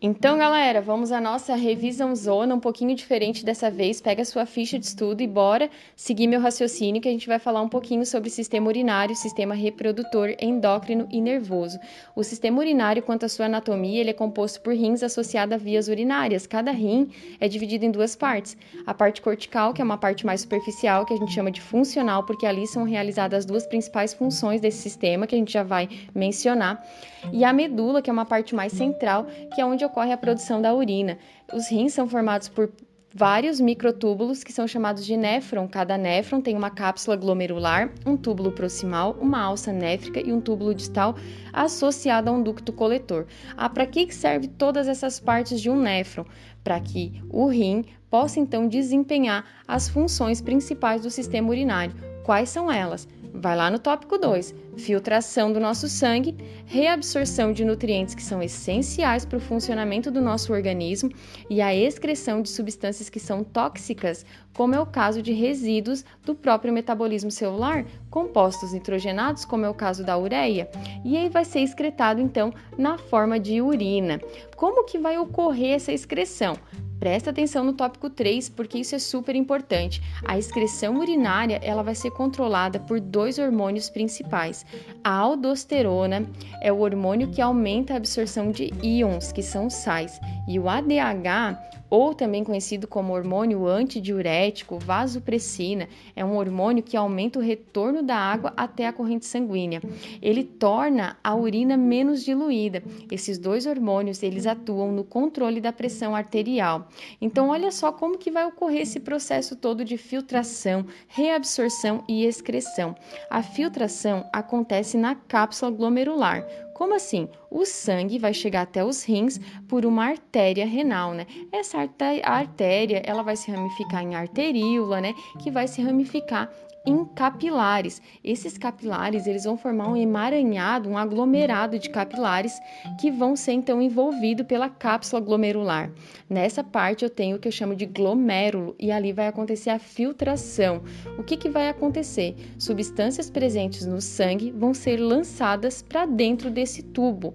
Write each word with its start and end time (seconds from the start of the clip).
Então, 0.00 0.38
galera, 0.38 0.80
vamos 0.80 1.10
à 1.10 1.20
nossa 1.20 1.56
revisão 1.56 2.14
zona, 2.14 2.54
um 2.54 2.60
pouquinho 2.60 2.94
diferente 2.94 3.44
dessa 3.44 3.68
vez. 3.68 4.00
Pega 4.00 4.24
sua 4.24 4.46
ficha 4.46 4.78
de 4.78 4.86
estudo 4.86 5.22
e 5.22 5.26
bora 5.26 5.68
seguir 5.96 6.28
meu 6.28 6.40
raciocínio 6.40 7.02
que 7.02 7.08
a 7.08 7.10
gente 7.10 7.26
vai 7.26 7.40
falar 7.40 7.60
um 7.62 7.68
pouquinho 7.68 8.06
sobre 8.06 8.30
sistema 8.30 8.68
urinário, 8.68 9.16
sistema 9.16 9.56
reprodutor, 9.56 10.36
endócrino 10.38 11.08
e 11.10 11.20
nervoso. 11.20 11.80
O 12.14 12.22
sistema 12.22 12.60
urinário, 12.60 13.02
quanto 13.02 13.26
à 13.26 13.28
sua 13.28 13.46
anatomia, 13.46 14.00
ele 14.00 14.10
é 14.10 14.12
composto 14.12 14.60
por 14.60 14.72
rins 14.72 15.02
associados 15.02 15.52
a 15.52 15.58
vias 15.58 15.88
urinárias. 15.88 16.46
Cada 16.46 16.70
rim 16.70 17.10
é 17.40 17.48
dividido 17.48 17.84
em 17.84 17.90
duas 17.90 18.14
partes. 18.14 18.56
A 18.86 18.94
parte 18.94 19.20
cortical, 19.20 19.74
que 19.74 19.82
é 19.82 19.84
uma 19.84 19.98
parte 19.98 20.24
mais 20.24 20.42
superficial, 20.42 21.04
que 21.06 21.14
a 21.14 21.16
gente 21.16 21.32
chama 21.32 21.50
de 21.50 21.60
funcional, 21.60 22.22
porque 22.22 22.46
ali 22.46 22.68
são 22.68 22.84
realizadas 22.84 23.40
as 23.40 23.44
duas 23.44 23.66
principais 23.66 24.14
funções 24.14 24.60
desse 24.60 24.78
sistema, 24.78 25.26
que 25.26 25.34
a 25.34 25.38
gente 25.38 25.52
já 25.52 25.64
vai 25.64 25.88
mencionar. 26.14 26.86
E 27.32 27.42
a 27.42 27.52
medula, 27.52 28.00
que 28.00 28.08
é 28.08 28.12
uma 28.12 28.24
parte 28.24 28.54
mais 28.54 28.72
central, 28.72 29.26
que 29.52 29.60
é 29.60 29.66
onde 29.66 29.87
ocorre 29.88 30.12
a 30.12 30.16
produção 30.16 30.62
da 30.62 30.74
urina. 30.74 31.18
Os 31.52 31.68
rins 31.68 31.92
são 31.92 32.08
formados 32.08 32.48
por 32.48 32.70
vários 33.14 33.58
microtúbulos 33.58 34.44
que 34.44 34.52
são 34.52 34.68
chamados 34.68 35.04
de 35.04 35.16
néfron. 35.16 35.66
Cada 35.66 35.98
néfron 35.98 36.40
tem 36.40 36.56
uma 36.56 36.70
cápsula 36.70 37.16
glomerular, 37.16 37.90
um 38.06 38.16
túbulo 38.16 38.52
proximal, 38.52 39.16
uma 39.20 39.40
alça 39.40 39.72
néfrica 39.72 40.20
e 40.20 40.32
um 40.32 40.40
túbulo 40.40 40.74
distal 40.74 41.16
associado 41.52 42.30
a 42.30 42.32
um 42.32 42.42
ducto 42.42 42.72
coletor. 42.72 43.26
Ah, 43.56 43.68
para 43.68 43.86
que 43.86 44.12
serve 44.12 44.46
todas 44.46 44.86
essas 44.86 45.18
partes 45.18 45.60
de 45.60 45.70
um 45.70 45.80
néfron? 45.80 46.24
Para 46.62 46.78
que 46.80 47.20
o 47.30 47.48
rim 47.48 47.84
possa 48.10 48.38
então 48.38 48.68
desempenhar 48.68 49.44
as 49.66 49.88
funções 49.88 50.40
principais 50.40 51.02
do 51.02 51.10
sistema 51.10 51.48
urinário. 51.48 51.94
Quais 52.24 52.50
são 52.50 52.70
elas? 52.70 53.08
Vai 53.32 53.56
lá 53.56 53.70
no 53.70 53.78
tópico 53.78 54.18
2: 54.18 54.54
filtração 54.76 55.52
do 55.52 55.60
nosso 55.60 55.88
sangue, 55.88 56.36
reabsorção 56.66 57.52
de 57.52 57.64
nutrientes 57.64 58.14
que 58.14 58.22
são 58.22 58.42
essenciais 58.42 59.24
para 59.24 59.38
o 59.38 59.40
funcionamento 59.40 60.10
do 60.10 60.20
nosso 60.20 60.52
organismo 60.52 61.10
e 61.48 61.60
a 61.60 61.74
excreção 61.74 62.42
de 62.42 62.48
substâncias 62.48 63.08
que 63.08 63.20
são 63.20 63.44
tóxicas, 63.44 64.24
como 64.54 64.74
é 64.74 64.80
o 64.80 64.86
caso 64.86 65.22
de 65.22 65.32
resíduos 65.32 66.04
do 66.24 66.34
próprio 66.34 66.72
metabolismo 66.72 67.30
celular, 67.30 67.84
compostos 68.10 68.72
nitrogenados, 68.72 69.44
como 69.44 69.64
é 69.64 69.68
o 69.68 69.74
caso 69.74 70.04
da 70.04 70.18
ureia, 70.18 70.68
e 71.04 71.16
aí 71.16 71.28
vai 71.28 71.44
ser 71.44 71.60
excretado 71.60 72.20
então 72.20 72.52
na 72.76 72.98
forma 72.98 73.38
de 73.38 73.60
urina. 73.60 74.20
Como 74.56 74.84
que 74.84 74.98
vai 74.98 75.18
ocorrer 75.18 75.76
essa 75.76 75.92
excreção? 75.92 76.56
Presta 76.98 77.30
atenção 77.30 77.64
no 77.64 77.72
tópico 77.72 78.10
3, 78.10 78.48
porque 78.48 78.78
isso 78.78 78.94
é 78.94 78.98
super 78.98 79.36
importante. 79.36 80.02
A 80.26 80.36
excreção 80.36 80.98
urinária, 80.98 81.60
ela 81.62 81.82
vai 81.82 81.94
ser 81.94 82.10
controlada 82.10 82.80
por 82.80 83.00
dois 83.00 83.38
hormônios 83.38 83.88
principais. 83.88 84.66
A 85.04 85.10
aldosterona 85.10 86.26
é 86.60 86.72
o 86.72 86.80
hormônio 86.80 87.30
que 87.30 87.40
aumenta 87.40 87.94
a 87.94 87.96
absorção 87.96 88.50
de 88.50 88.72
íons, 88.82 89.30
que 89.30 89.42
são 89.42 89.70
sais, 89.70 90.20
e 90.48 90.58
o 90.58 90.68
ADH 90.68 91.77
ou 91.90 92.14
também 92.14 92.44
conhecido 92.44 92.86
como 92.86 93.12
hormônio 93.12 93.66
antidiurético, 93.66 94.78
vasopressina, 94.78 95.88
é 96.14 96.24
um 96.24 96.36
hormônio 96.36 96.82
que 96.82 96.96
aumenta 96.96 97.38
o 97.38 97.42
retorno 97.42 98.02
da 98.02 98.16
água 98.16 98.52
até 98.56 98.86
a 98.86 98.92
corrente 98.92 99.26
sanguínea. 99.26 99.80
Ele 100.20 100.44
torna 100.44 101.16
a 101.22 101.34
urina 101.34 101.76
menos 101.76 102.24
diluída. 102.24 102.82
Esses 103.10 103.38
dois 103.38 103.66
hormônios, 103.66 104.22
eles 104.22 104.46
atuam 104.46 104.92
no 104.92 105.04
controle 105.04 105.60
da 105.60 105.72
pressão 105.72 106.14
arterial. 106.14 106.88
Então, 107.20 107.48
olha 107.48 107.70
só 107.70 107.92
como 107.92 108.18
que 108.18 108.30
vai 108.30 108.46
ocorrer 108.46 108.82
esse 108.82 109.00
processo 109.00 109.56
todo 109.56 109.84
de 109.84 109.96
filtração, 109.96 110.86
reabsorção 111.06 112.04
e 112.08 112.24
excreção. 112.24 112.94
A 113.30 113.42
filtração 113.42 114.28
acontece 114.32 114.96
na 114.96 115.14
cápsula 115.14 115.70
glomerular 115.70 116.46
como 116.78 116.94
assim? 116.94 117.28
O 117.50 117.66
sangue 117.66 118.20
vai 118.20 118.32
chegar 118.32 118.62
até 118.62 118.84
os 118.84 119.02
rins 119.02 119.40
por 119.66 119.84
uma 119.84 120.04
artéria 120.04 120.64
renal, 120.64 121.12
né? 121.12 121.26
Essa 121.50 121.78
artéria, 122.22 123.02
ela 123.04 123.24
vai 123.24 123.34
se 123.34 123.50
ramificar 123.50 124.04
em 124.04 124.14
arteríola, 124.14 125.00
né? 125.00 125.12
Que 125.40 125.50
vai 125.50 125.66
se 125.66 125.82
ramificar 125.82 126.48
em 126.88 127.04
capilares. 127.04 128.00
Esses 128.24 128.56
capilares 128.56 129.26
eles 129.26 129.44
vão 129.44 129.58
formar 129.58 129.88
um 129.88 129.96
emaranhado, 129.96 130.88
um 130.88 130.96
aglomerado 130.96 131.78
de 131.78 131.90
capilares 131.90 132.58
que 132.98 133.10
vão 133.10 133.36
ser 133.36 133.52
então 133.52 133.82
envolvidos 133.82 134.46
pela 134.46 134.70
cápsula 134.70 135.20
glomerular. 135.20 135.92
Nessa 136.30 136.64
parte 136.64 137.04
eu 137.04 137.10
tenho 137.10 137.36
o 137.36 137.38
que 137.38 137.46
eu 137.46 137.52
chamo 137.52 137.76
de 137.76 137.84
glomérulo 137.84 138.74
e 138.78 138.90
ali 138.90 139.12
vai 139.12 139.26
acontecer 139.26 139.68
a 139.68 139.78
filtração. 139.78 140.82
O 141.18 141.22
que, 141.22 141.36
que 141.36 141.50
vai 141.50 141.68
acontecer? 141.68 142.34
Substâncias 142.58 143.28
presentes 143.28 143.84
no 143.84 144.00
sangue 144.00 144.50
vão 144.50 144.72
ser 144.72 144.96
lançadas 144.96 145.82
para 145.82 146.06
dentro 146.06 146.50
desse 146.50 146.82
tubo. 146.82 147.34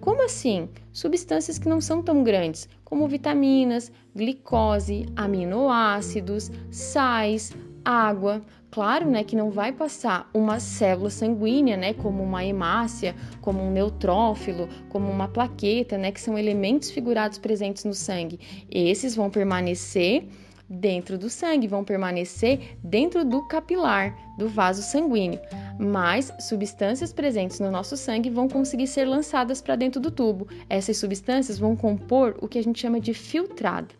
Como 0.00 0.24
assim? 0.24 0.68
Substâncias 0.92 1.58
que 1.58 1.68
não 1.68 1.80
são 1.80 2.02
tão 2.02 2.22
grandes, 2.22 2.68
como 2.84 3.08
vitaminas, 3.08 3.92
glicose, 4.14 5.06
aminoácidos, 5.14 6.50
sais, 6.70 7.52
água. 7.84 8.42
Claro, 8.74 9.08
né, 9.08 9.22
que 9.22 9.36
não 9.36 9.52
vai 9.52 9.70
passar 9.70 10.28
uma 10.34 10.58
célula 10.58 11.08
sanguínea, 11.08 11.76
né, 11.76 11.94
como 11.94 12.24
uma 12.24 12.44
hemácia, 12.44 13.14
como 13.40 13.62
um 13.62 13.70
neutrófilo, 13.70 14.68
como 14.88 15.08
uma 15.08 15.28
plaqueta, 15.28 15.96
né, 15.96 16.10
que 16.10 16.20
são 16.20 16.36
elementos 16.36 16.90
figurados 16.90 17.38
presentes 17.38 17.84
no 17.84 17.94
sangue. 17.94 18.40
Esses 18.68 19.14
vão 19.14 19.30
permanecer 19.30 20.26
dentro 20.68 21.16
do 21.16 21.30
sangue, 21.30 21.68
vão 21.68 21.84
permanecer 21.84 22.76
dentro 22.82 23.24
do 23.24 23.46
capilar, 23.46 24.12
do 24.36 24.48
vaso 24.48 24.82
sanguíneo. 24.82 25.38
Mas 25.78 26.32
substâncias 26.40 27.12
presentes 27.12 27.60
no 27.60 27.70
nosso 27.70 27.96
sangue 27.96 28.28
vão 28.28 28.48
conseguir 28.48 28.88
ser 28.88 29.04
lançadas 29.04 29.62
para 29.62 29.76
dentro 29.76 30.00
do 30.00 30.10
tubo. 30.10 30.48
Essas 30.68 30.96
substâncias 30.96 31.60
vão 31.60 31.76
compor 31.76 32.36
o 32.40 32.48
que 32.48 32.58
a 32.58 32.62
gente 32.64 32.80
chama 32.80 32.98
de 32.98 33.14
filtrado. 33.14 33.94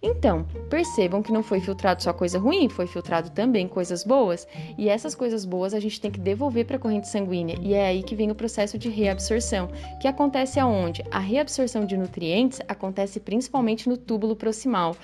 Então, 0.00 0.46
percebam 0.70 1.22
que 1.22 1.32
não 1.32 1.42
foi 1.42 1.60
filtrado 1.60 2.02
só 2.02 2.12
coisa 2.12 2.38
ruim, 2.38 2.68
foi 2.68 2.86
filtrado 2.86 3.30
também 3.30 3.66
coisas 3.66 4.04
boas. 4.04 4.46
E 4.76 4.88
essas 4.88 5.14
coisas 5.14 5.44
boas 5.44 5.74
a 5.74 5.80
gente 5.80 6.00
tem 6.00 6.10
que 6.10 6.20
devolver 6.20 6.64
para 6.66 6.76
a 6.76 6.78
corrente 6.78 7.08
sanguínea. 7.08 7.58
E 7.60 7.74
é 7.74 7.86
aí 7.86 8.02
que 8.02 8.14
vem 8.14 8.30
o 8.30 8.34
processo 8.34 8.78
de 8.78 8.88
reabsorção, 8.88 9.68
que 10.00 10.06
acontece 10.06 10.60
aonde? 10.60 11.04
A 11.10 11.18
reabsorção 11.18 11.84
de 11.84 11.96
nutrientes 11.96 12.60
acontece 12.68 13.18
principalmente 13.18 13.88
no 13.88 13.96
túbulo 13.96 14.36
proximal. 14.36 14.96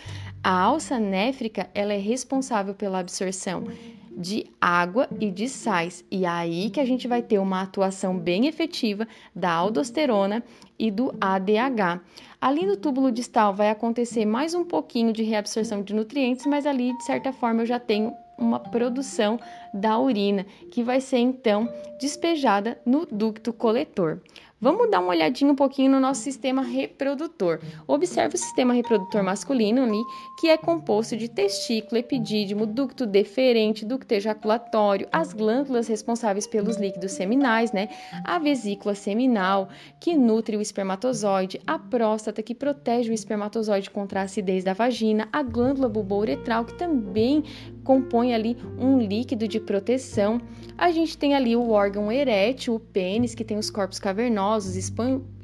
A 0.43 0.61
alça 0.61 0.99
néfrica, 1.01 1.69
ela 1.75 1.93
é 1.93 1.99
responsável 1.99 2.75
pela 2.75 3.01
absorção 3.01 3.65
de 4.17 4.47
água 4.61 5.09
e 5.21 5.31
de 5.31 5.49
sais. 5.49 6.05
E 6.11 6.25
é 6.25 6.29
aí 6.29 6.71
que 6.71 6.81
a 6.81 6.85
gente 6.85 7.09
vai 7.09 7.23
ter 7.23 7.39
uma 7.39 7.63
atuação 7.63 8.19
bem 8.19 8.47
efetiva 8.47 9.07
da 9.35 9.51
aldosterona 9.51 10.43
e 10.79 10.91
do 10.91 11.15
ADH. 11.21 12.01
Ali 12.41 12.67
no 12.67 12.77
túbulo 12.77 13.11
distal 13.11 13.55
vai 13.55 13.71
acontecer 13.71 14.25
mais 14.25 14.55
um 14.55 14.65
pouquinho 14.65 15.13
de 15.13 15.23
reabsorção 15.23 15.83
de 15.83 15.95
nutrientes, 15.95 16.47
mas 16.47 16.67
ali 16.67 16.97
de 16.97 17.05
certa 17.05 17.33
forma 17.33 17.63
eu 17.63 17.67
já 17.67 17.81
tenho 17.81 18.13
uma 18.39 18.59
produção 18.59 19.39
da 19.75 19.99
urina 19.99 20.47
que 20.71 20.83
vai 20.83 21.01
ser 21.01 21.19
então 21.19 21.69
despejada 22.01 22.79
no 22.87 23.05
ducto 23.05 23.53
coletor. 23.53 24.21
Vamos 24.65 24.91
dar 24.91 25.01
uma 25.01 25.11
olhadinha 25.11 25.53
um 25.53 25.55
pouquinho 25.55 25.91
no 25.91 26.01
nosso 26.01 26.23
sistema 26.23 26.63
reprodutor. 26.63 27.61
Observe 27.87 28.37
o 28.37 28.39
sistema 28.39 28.73
reprodutor 28.73 29.23
masculino 29.23 29.83
ali, 29.83 30.03
que 30.41 30.49
é 30.49 30.57
composto 30.57 31.19
de 31.19 31.29
testículo, 31.29 31.99
epidídimo, 31.99 32.65
ducto 32.65 33.05
deferente, 33.05 33.85
ducto 33.85 34.15
ejaculatório, 34.15 35.07
as 35.13 35.35
glândulas 35.35 35.87
responsáveis 35.87 36.47
pelos 36.47 36.79
líquidos 36.79 37.13
seminais, 37.13 37.73
né? 37.73 37.91
A 38.25 38.39
vesícula 38.39 38.95
seminal, 38.95 39.69
que 40.01 40.17
nutre 40.17 40.57
o 40.57 40.63
espermatozoide, 40.63 41.61
a 41.67 41.79
próstata, 41.79 42.43
que 42.43 42.55
protege 42.55 43.11
o 43.11 43.15
espermatozoide 43.15 43.91
contra 43.91 44.21
a 44.21 44.23
acidez 44.23 44.65
da 44.65 44.73
vagina, 44.73 45.29
a 45.31 45.43
glândula 45.43 45.91
bulbouretral, 45.91 46.65
que 46.65 46.73
também 46.79 47.45
compõe 47.85 48.33
ali 48.33 48.57
um 48.79 48.99
líquido 48.99 49.47
de 49.47 49.61
proteção. 49.65 50.41
A 50.77 50.91
gente 50.91 51.19
tem 51.19 51.35
ali 51.35 51.57
o 51.57 51.71
órgão 51.71 52.11
erétil, 52.11 52.75
o 52.75 52.81
pênis, 52.81 53.35
que 53.35 53.45
tem 53.45 53.57
os 53.57 53.71
corpos 53.71 53.99
cavernosos, 53.99 54.77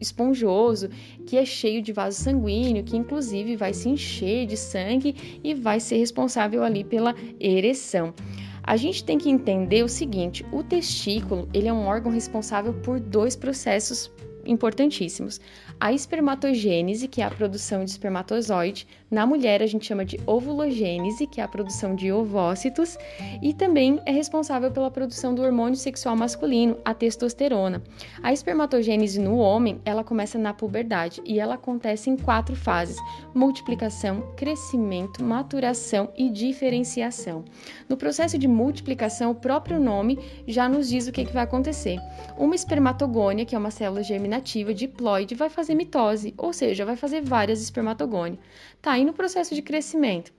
esponjoso, 0.00 0.88
que 1.26 1.36
é 1.36 1.44
cheio 1.44 1.82
de 1.82 1.92
vaso 1.92 2.20
sanguíneo, 2.20 2.84
que 2.84 2.96
inclusive 2.96 3.56
vai 3.56 3.72
se 3.72 3.88
encher 3.88 4.46
de 4.46 4.56
sangue 4.56 5.40
e 5.42 5.54
vai 5.54 5.80
ser 5.80 5.96
responsável 5.96 6.62
ali 6.62 6.84
pela 6.84 7.14
ereção. 7.38 8.14
A 8.62 8.76
gente 8.76 9.04
tem 9.04 9.18
que 9.18 9.30
entender 9.30 9.82
o 9.82 9.88
seguinte: 9.88 10.44
o 10.52 10.62
testículo 10.62 11.48
ele 11.52 11.68
é 11.68 11.72
um 11.72 11.86
órgão 11.86 12.12
responsável 12.12 12.74
por 12.74 13.00
dois 13.00 13.34
processos 13.34 14.10
importantíssimos. 14.50 15.40
A 15.78 15.92
espermatogênese, 15.92 17.08
que 17.08 17.22
é 17.22 17.24
a 17.24 17.30
produção 17.30 17.84
de 17.84 17.90
espermatozoide, 17.90 18.86
na 19.10 19.26
mulher 19.26 19.62
a 19.62 19.66
gente 19.66 19.86
chama 19.86 20.04
de 20.04 20.20
ovulogênese, 20.26 21.26
que 21.26 21.40
é 21.40 21.44
a 21.44 21.48
produção 21.48 21.94
de 21.94 22.12
ovócitos, 22.12 22.98
e 23.40 23.54
também 23.54 24.00
é 24.04 24.10
responsável 24.10 24.70
pela 24.70 24.90
produção 24.90 25.34
do 25.34 25.42
hormônio 25.42 25.76
sexual 25.76 26.14
masculino, 26.16 26.76
a 26.84 26.92
testosterona. 26.92 27.82
A 28.22 28.32
espermatogênese 28.32 29.20
no 29.20 29.36
homem, 29.36 29.80
ela 29.84 30.04
começa 30.04 30.38
na 30.38 30.52
puberdade 30.52 31.22
e 31.24 31.40
ela 31.40 31.54
acontece 31.54 32.10
em 32.10 32.16
quatro 32.16 32.54
fases: 32.54 32.96
multiplicação, 33.34 34.32
crescimento, 34.36 35.24
maturação 35.24 36.10
e 36.16 36.28
diferenciação. 36.28 37.44
No 37.88 37.96
processo 37.96 38.38
de 38.38 38.46
multiplicação, 38.46 39.30
o 39.30 39.34
próprio 39.34 39.80
nome 39.80 40.18
já 40.46 40.68
nos 40.68 40.88
diz 40.88 41.06
o 41.06 41.12
que, 41.12 41.24
que 41.24 41.32
vai 41.32 41.44
acontecer. 41.44 41.98
Uma 42.36 42.54
espermatogônia, 42.54 43.44
que 43.44 43.54
é 43.54 43.58
uma 43.58 43.70
célula 43.70 44.02
germinativa, 44.02 44.39
inativa, 44.40 44.72
diploide, 44.72 45.34
vai 45.34 45.50
fazer 45.50 45.74
mitose, 45.74 46.34
ou 46.36 46.52
seja, 46.52 46.84
vai 46.84 46.96
fazer 46.96 47.20
várias 47.20 47.60
espermatogônias. 47.60 48.40
Tá, 48.80 48.98
e 48.98 49.04
no 49.04 49.12
processo 49.12 49.54
de 49.54 49.62
crescimento? 49.62 50.32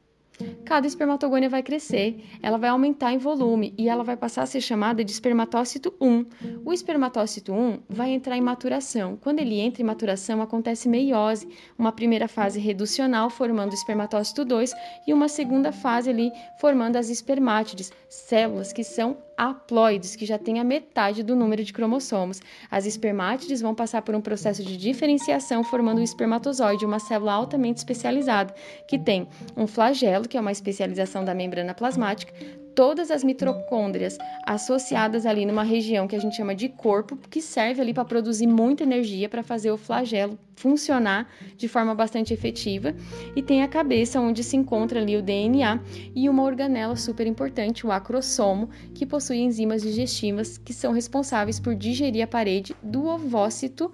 Cada 0.65 0.88
espermatogônia 0.88 1.48
vai 1.48 1.62
crescer, 1.62 2.24
ela 2.42 2.57
vai 2.57 2.69
aumentar 2.69 3.13
em 3.13 3.19
volume 3.19 3.75
e 3.77 3.88
ela 3.88 4.03
vai 4.03 4.18
passar 4.18 4.42
a 4.42 4.45
ser 4.48 4.59
chamada 4.59 5.03
de 5.03 5.12
espermatócito 5.12 5.94
1. 6.01 6.25
O 6.65 6.74
espermatócito 6.74 7.53
1 7.53 7.81
vai 7.88 8.09
entrar 8.09 8.36
em 8.38 8.42
maturação. 8.42 9.18
Quando 9.21 9.38
ele 9.38 9.59
entra 9.59 9.83
em 9.83 9.86
maturação, 9.86 10.42
acontece 10.42 10.89
meiose, 10.89 11.48
uma 11.77 11.92
primeira 11.92 12.27
fase 12.27 12.59
reducional 12.59 13.30
formando 13.30 13.71
o 13.71 13.75
espermatócito 13.75 14.44
2 14.44 14.74
e 15.06 15.13
uma 15.13 15.27
segunda 15.27 15.71
fase 15.71 16.09
ali 16.09 16.31
formando 16.59 16.95
as 16.95 17.09
espermátides, 17.09 17.92
células 18.09 18.74
que 18.74 18.83
são 18.83 19.18
haploides, 19.41 20.15
que 20.15 20.23
já 20.23 20.38
têm 20.38 20.59
a 20.59 20.63
metade 20.63 21.23
do 21.23 21.35
número 21.35 21.63
de 21.63 21.73
cromossomos. 21.73 22.39
As 22.69 22.85
espermátides 22.85 23.59
vão 23.59 23.73
passar 23.73 24.03
por 24.03 24.13
um 24.13 24.21
processo 24.21 24.63
de 24.63 24.77
diferenciação, 24.77 25.63
formando 25.63 25.97
o 25.97 26.03
espermatozoide, 26.03 26.85
uma 26.85 26.99
célula 26.99 27.33
altamente 27.33 27.77
especializada, 27.77 28.53
que 28.88 28.99
tem 28.99 29.27
um 29.57 29.65
flagelo, 29.65 30.27
que 30.27 30.38
é 30.38 30.41
uma 30.41 30.51
especialização 30.51 31.25
da 31.25 31.33
membrana 31.33 31.73
plasmática, 31.73 32.31
todas 32.75 33.12
as 33.12 33.23
mitocôndrias 33.23 34.18
associadas 34.45 35.25
ali 35.25 35.45
numa 35.45 35.63
região 35.63 36.07
que 36.07 36.15
a 36.15 36.19
gente 36.19 36.35
chama 36.35 36.56
de 36.56 36.69
corpo, 36.69 37.18
que 37.29 37.41
serve 37.41 37.81
ali 37.81 37.94
para 37.94 38.06
produzir 38.06 38.47
muita 38.47 38.83
energia 38.83 39.29
para 39.29 39.44
fazer 39.44 39.71
o 39.71 39.77
flagelo 39.77 40.38
funcionar 40.56 41.27
de 41.57 41.68
forma 41.68 41.95
bastante 41.95 42.33
efetiva, 42.33 42.94
e 43.35 43.41
tem 43.41 43.63
a 43.63 43.68
cabeça 43.68 44.19
onde 44.19 44.44
se 44.44 44.56
encontra 44.56 45.00
ali 45.00 45.18
o 45.18 45.21
DNA 45.21 45.79
e 46.15 46.29
uma 46.29 46.44
organela 46.44 46.95
super 46.95 47.25
importante, 47.25 47.85
o 47.85 47.91
acrossomo, 47.91 48.69
que 48.94 49.06
possui 49.06 49.39
enzimas 49.39 49.81
digestivas 49.81 50.57
que 50.57 50.74
são 50.74 50.91
responsáveis 50.91 51.59
por 51.59 51.74
digerir 51.74 52.24
a 52.24 52.27
parede 52.27 52.75
do 52.83 53.07
ovócito 53.07 53.91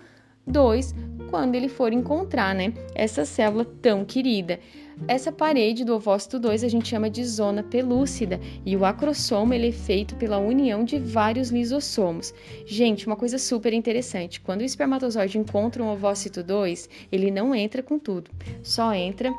2 0.48 0.96
quando 1.30 1.56
ele 1.56 1.68
for 1.68 1.92
encontrar, 1.92 2.56
né, 2.56 2.74
essa 2.96 3.26
célula 3.26 3.66
tão 3.66 4.06
querida. 4.06 4.60
Essa 5.08 5.32
parede 5.32 5.86
do 5.86 5.94
ovócito 5.94 6.40
2 6.40 6.64
a 6.64 6.68
gente 6.68 6.88
chama 6.88 7.10
de 7.10 7.24
zona 7.24 7.62
pelúcida 7.62 8.40
e 8.66 8.76
o 8.76 8.84
acrossomo 8.84 9.54
ele 9.54 9.70
é 9.70 9.72
feito 9.72 10.16
pela 10.16 10.40
união 10.40 10.84
de 10.84 10.98
vários 10.98 11.50
lisossomos. 11.50 12.34
Gente, 12.66 13.06
uma 13.06 13.16
coisa 13.16 13.38
super 13.38 13.74
interessante, 13.74 14.42
quando 14.42 14.62
o 14.62 14.66
espermatozoide 14.66 15.38
encontra 15.38 15.84
um 15.84 15.92
ovócito 15.92 16.42
2, 16.42 16.90
ele 17.12 17.30
não 17.30 17.54
entra 17.54 17.84
com 17.84 18.00
tudo, 18.00 18.32
só 18.64 18.92
entra 18.94 19.32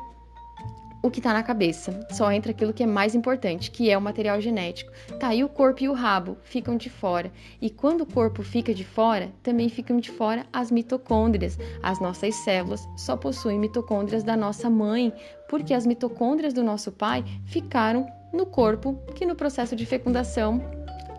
o 1.01 1.09
que 1.09 1.19
está 1.19 1.33
na 1.33 1.43
cabeça, 1.43 2.05
só 2.11 2.31
entra 2.31 2.51
aquilo 2.51 2.73
que 2.73 2.83
é 2.83 2.87
mais 2.87 3.15
importante, 3.15 3.71
que 3.71 3.89
é 3.89 3.97
o 3.97 4.01
material 4.01 4.41
genético. 4.41 4.91
Tá, 5.19 5.33
e 5.33 5.43
o 5.43 5.49
corpo 5.49 5.83
e 5.83 5.89
o 5.89 5.93
rabo 5.93 6.37
ficam 6.43 6.75
de 6.75 6.89
fora. 6.89 7.31
E 7.61 7.69
quando 7.69 8.01
o 8.01 8.05
corpo 8.05 8.43
fica 8.43 8.73
de 8.73 8.83
fora, 8.83 9.31
também 9.41 9.69
ficam 9.69 9.99
de 9.99 10.11
fora 10.11 10.45
as 10.51 10.69
mitocôndrias. 10.69 11.57
As 11.81 11.99
nossas 11.99 12.35
células 12.35 12.87
só 12.97 13.15
possuem 13.15 13.59
mitocôndrias 13.59 14.23
da 14.23 14.35
nossa 14.35 14.69
mãe, 14.69 15.13
porque 15.47 15.73
as 15.73 15.85
mitocôndrias 15.85 16.53
do 16.53 16.63
nosso 16.63 16.91
pai 16.91 17.23
ficaram 17.45 18.05
no 18.33 18.45
corpo, 18.45 18.99
que 19.15 19.25
no 19.25 19.35
processo 19.35 19.75
de 19.75 19.85
fecundação 19.85 20.61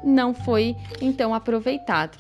não 0.04 0.32
foi 0.34 0.76
então 1.00 1.34
aproveitado. 1.34 2.18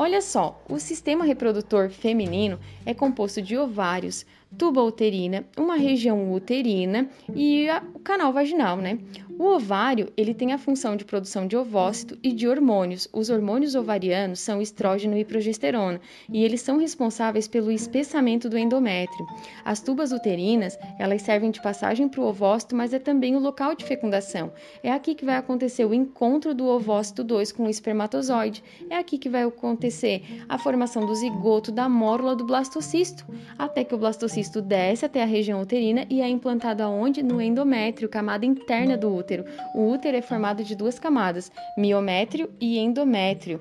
Olha 0.00 0.22
só, 0.22 0.62
o 0.68 0.78
sistema 0.78 1.24
reprodutor 1.24 1.90
feminino 1.90 2.60
é 2.86 2.94
composto 2.94 3.42
de 3.42 3.56
ovários, 3.56 4.24
tuba 4.56 4.82
uterina, 4.82 5.44
uma 5.56 5.76
região 5.76 6.32
uterina 6.32 7.08
e 7.34 7.68
a, 7.68 7.82
o 7.94 7.98
canal 7.98 8.32
vaginal, 8.32 8.76
né? 8.78 8.98
O 9.38 9.44
ovário, 9.54 10.12
ele 10.16 10.34
tem 10.34 10.52
a 10.52 10.58
função 10.58 10.96
de 10.96 11.04
produção 11.04 11.46
de 11.46 11.56
ovócito 11.56 12.18
e 12.24 12.32
de 12.32 12.48
hormônios. 12.48 13.08
Os 13.12 13.30
hormônios 13.30 13.76
ovarianos 13.76 14.40
são 14.40 14.60
estrógeno 14.60 15.16
e 15.16 15.24
progesterona, 15.24 16.00
e 16.28 16.42
eles 16.44 16.60
são 16.60 16.76
responsáveis 16.76 17.46
pelo 17.46 17.70
espessamento 17.70 18.48
do 18.48 18.58
endométrio. 18.58 19.24
As 19.64 19.80
tubas 19.80 20.10
uterinas, 20.10 20.76
elas 20.98 21.22
servem 21.22 21.52
de 21.52 21.62
passagem 21.62 22.08
para 22.08 22.20
o 22.20 22.26
ovócito, 22.26 22.74
mas 22.74 22.92
é 22.92 22.98
também 22.98 23.36
o 23.36 23.38
local 23.38 23.76
de 23.76 23.84
fecundação. 23.84 24.52
É 24.82 24.90
aqui 24.90 25.14
que 25.14 25.24
vai 25.24 25.36
acontecer 25.36 25.84
o 25.84 25.94
encontro 25.94 26.52
do 26.52 26.66
ovócito 26.66 27.22
2 27.22 27.52
com 27.52 27.66
o 27.66 27.70
espermatozoide. 27.70 28.64
É 28.90 28.96
aqui 28.96 29.18
que 29.18 29.28
vai 29.28 29.44
acontecer 29.44 30.44
a 30.48 30.58
formação 30.58 31.06
do 31.06 31.14
zigoto, 31.14 31.70
da 31.70 31.88
mórula 31.88 32.34
do 32.34 32.44
blastocisto, 32.44 33.24
até 33.56 33.84
que 33.84 33.94
o 33.94 33.98
blastocisto 33.98 34.37
desce 34.62 35.04
até 35.04 35.22
a 35.22 35.26
região 35.26 35.60
uterina 35.60 36.06
e 36.08 36.20
é 36.20 36.28
implantado 36.28 36.82
aonde? 36.82 37.22
No 37.22 37.40
endométrio, 37.40 38.08
camada 38.08 38.46
interna 38.46 38.96
do 38.96 39.14
útero. 39.14 39.44
O 39.74 39.88
útero 39.88 40.16
é 40.16 40.22
formado 40.22 40.62
de 40.62 40.74
duas 40.74 40.98
camadas, 40.98 41.50
miométrio 41.76 42.50
e 42.60 42.78
endométrio. 42.78 43.60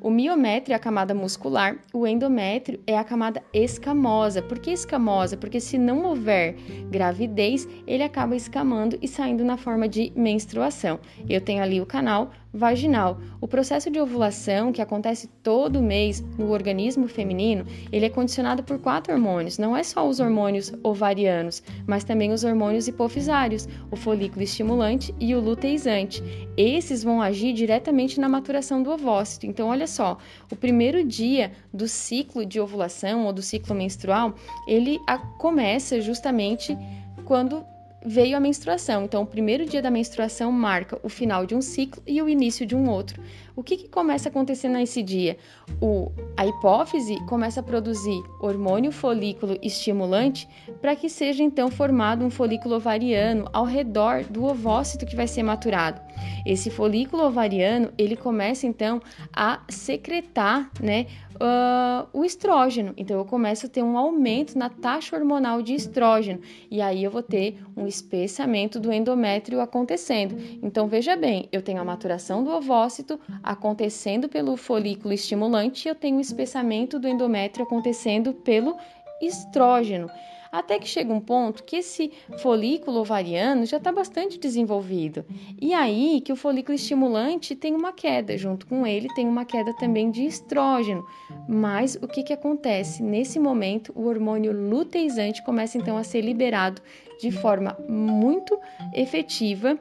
O 0.00 0.10
miométrio 0.10 0.74
é 0.74 0.76
a 0.76 0.78
camada 0.78 1.14
muscular, 1.14 1.78
o 1.92 2.06
endométrio 2.06 2.80
é 2.86 2.96
a 2.96 3.02
camada 3.02 3.42
escamosa. 3.52 4.42
Por 4.42 4.58
que 4.58 4.70
escamosa? 4.70 5.36
Porque 5.36 5.58
se 5.58 5.78
não 5.78 6.04
houver 6.04 6.54
gravidez, 6.90 7.66
ele 7.86 8.02
acaba 8.02 8.36
escamando 8.36 8.98
e 9.00 9.08
saindo 9.08 9.44
na 9.44 9.56
forma 9.56 9.88
de 9.88 10.12
menstruação. 10.14 11.00
Eu 11.28 11.40
tenho 11.40 11.62
ali 11.62 11.80
o 11.80 11.86
canal 11.86 12.30
vaginal. 12.56 13.18
O 13.40 13.46
processo 13.46 13.90
de 13.90 14.00
ovulação, 14.00 14.72
que 14.72 14.82
acontece 14.82 15.28
todo 15.42 15.82
mês 15.82 16.20
no 16.38 16.50
organismo 16.50 17.06
feminino, 17.06 17.64
ele 17.92 18.06
é 18.06 18.08
condicionado 18.08 18.62
por 18.62 18.78
quatro 18.78 19.12
hormônios. 19.12 19.58
Não 19.58 19.76
é 19.76 19.82
só 19.82 20.08
os 20.08 20.18
hormônios 20.18 20.72
ovarianos, 20.82 21.62
mas 21.86 22.02
também 22.02 22.32
os 22.32 22.44
hormônios 22.44 22.88
hipofisários, 22.88 23.68
o 23.90 23.96
folículo 23.96 24.42
estimulante 24.42 25.14
e 25.20 25.34
o 25.34 25.40
luteizante. 25.40 26.22
Esses 26.56 27.04
vão 27.04 27.20
agir 27.20 27.52
diretamente 27.52 28.18
na 28.18 28.28
maturação 28.28 28.82
do 28.82 28.90
ovócito. 28.90 29.46
Então, 29.46 29.68
olha 29.68 29.86
só, 29.86 30.16
o 30.50 30.56
primeiro 30.56 31.04
dia 31.04 31.52
do 31.72 31.86
ciclo 31.86 32.44
de 32.44 32.58
ovulação 32.58 33.26
ou 33.26 33.32
do 33.32 33.42
ciclo 33.42 33.74
menstrual, 33.74 34.34
ele 34.66 34.98
começa 35.38 36.00
justamente 36.00 36.76
quando 37.24 37.64
veio 38.06 38.36
a 38.36 38.40
menstruação. 38.40 39.04
Então, 39.04 39.22
o 39.22 39.26
primeiro 39.26 39.66
dia 39.66 39.82
da 39.82 39.90
menstruação 39.90 40.52
marca 40.52 40.98
o 41.02 41.08
final 41.08 41.44
de 41.44 41.56
um 41.56 41.60
ciclo 41.60 42.00
e 42.06 42.22
o 42.22 42.28
início 42.28 42.64
de 42.64 42.76
um 42.76 42.88
outro. 42.88 43.20
O 43.56 43.62
que, 43.62 43.76
que 43.76 43.88
começa 43.88 44.28
a 44.28 44.30
acontecer 44.30 44.68
nesse 44.68 45.02
dia? 45.02 45.36
O, 45.80 46.12
a 46.36 46.46
hipófise 46.46 47.16
começa 47.26 47.58
a 47.60 47.62
produzir 47.62 48.22
hormônio 48.40 48.92
folículo 48.92 49.58
estimulante 49.60 50.48
para 50.80 50.94
que 50.94 51.08
seja 51.08 51.42
então 51.42 51.68
formado 51.68 52.24
um 52.24 52.30
folículo 52.30 52.76
ovariano 52.76 53.48
ao 53.52 53.64
redor 53.64 54.22
do 54.22 54.44
ovócito 54.44 55.04
que 55.04 55.16
vai 55.16 55.26
ser 55.26 55.42
maturado. 55.42 56.05
Esse 56.44 56.70
folículo 56.70 57.24
ovariano 57.24 57.92
ele 57.98 58.16
começa 58.16 58.66
então 58.66 59.00
a 59.32 59.60
secretar, 59.68 60.70
né, 60.80 61.06
uh, 61.36 62.06
o 62.12 62.24
estrógeno. 62.24 62.92
Então, 62.96 63.18
eu 63.18 63.24
começo 63.24 63.66
a 63.66 63.68
ter 63.68 63.82
um 63.82 63.96
aumento 63.96 64.58
na 64.58 64.68
taxa 64.68 65.16
hormonal 65.16 65.62
de 65.62 65.74
estrógeno 65.74 66.40
e 66.70 66.80
aí 66.80 67.04
eu 67.04 67.10
vou 67.10 67.22
ter 67.22 67.58
um 67.76 67.86
espessamento 67.86 68.80
do 68.80 68.92
endométrio 68.92 69.60
acontecendo. 69.60 70.36
Então, 70.62 70.86
veja 70.88 71.16
bem, 71.16 71.48
eu 71.52 71.62
tenho 71.62 71.80
a 71.80 71.84
maturação 71.84 72.42
do 72.42 72.50
ovócito 72.50 73.18
acontecendo 73.42 74.28
pelo 74.28 74.56
folículo 74.56 75.12
estimulante 75.12 75.86
e 75.86 75.90
eu 75.90 75.94
tenho 75.94 76.18
o 76.18 76.20
espessamento 76.20 76.98
do 76.98 77.08
endométrio 77.08 77.64
acontecendo 77.64 78.32
pelo 78.32 78.76
estrógeno 79.20 80.10
até 80.50 80.78
que 80.78 80.86
chega 80.86 81.12
um 81.12 81.20
ponto 81.20 81.64
que 81.64 81.76
esse 81.76 82.12
folículo 82.38 83.00
ovariano 83.00 83.66
já 83.66 83.76
está 83.76 83.92
bastante 83.92 84.38
desenvolvido. 84.38 85.24
E 85.60 85.72
aí 85.72 86.20
que 86.20 86.32
o 86.32 86.36
folículo 86.36 86.74
estimulante 86.74 87.54
tem 87.54 87.74
uma 87.74 87.92
queda, 87.92 88.36
junto 88.36 88.66
com 88.66 88.86
ele 88.86 89.08
tem 89.14 89.28
uma 89.28 89.44
queda 89.44 89.74
também 89.74 90.10
de 90.10 90.24
estrógeno. 90.24 91.04
Mas 91.48 91.96
o 91.96 92.08
que, 92.08 92.22
que 92.22 92.32
acontece? 92.32 93.02
Nesse 93.02 93.38
momento, 93.38 93.92
o 93.94 94.06
hormônio 94.06 94.52
luteizante 94.52 95.44
começa 95.44 95.78
então 95.78 95.96
a 95.96 96.04
ser 96.04 96.20
liberado 96.20 96.82
de 97.20 97.30
forma 97.30 97.76
muito 97.88 98.58
efetiva 98.94 99.78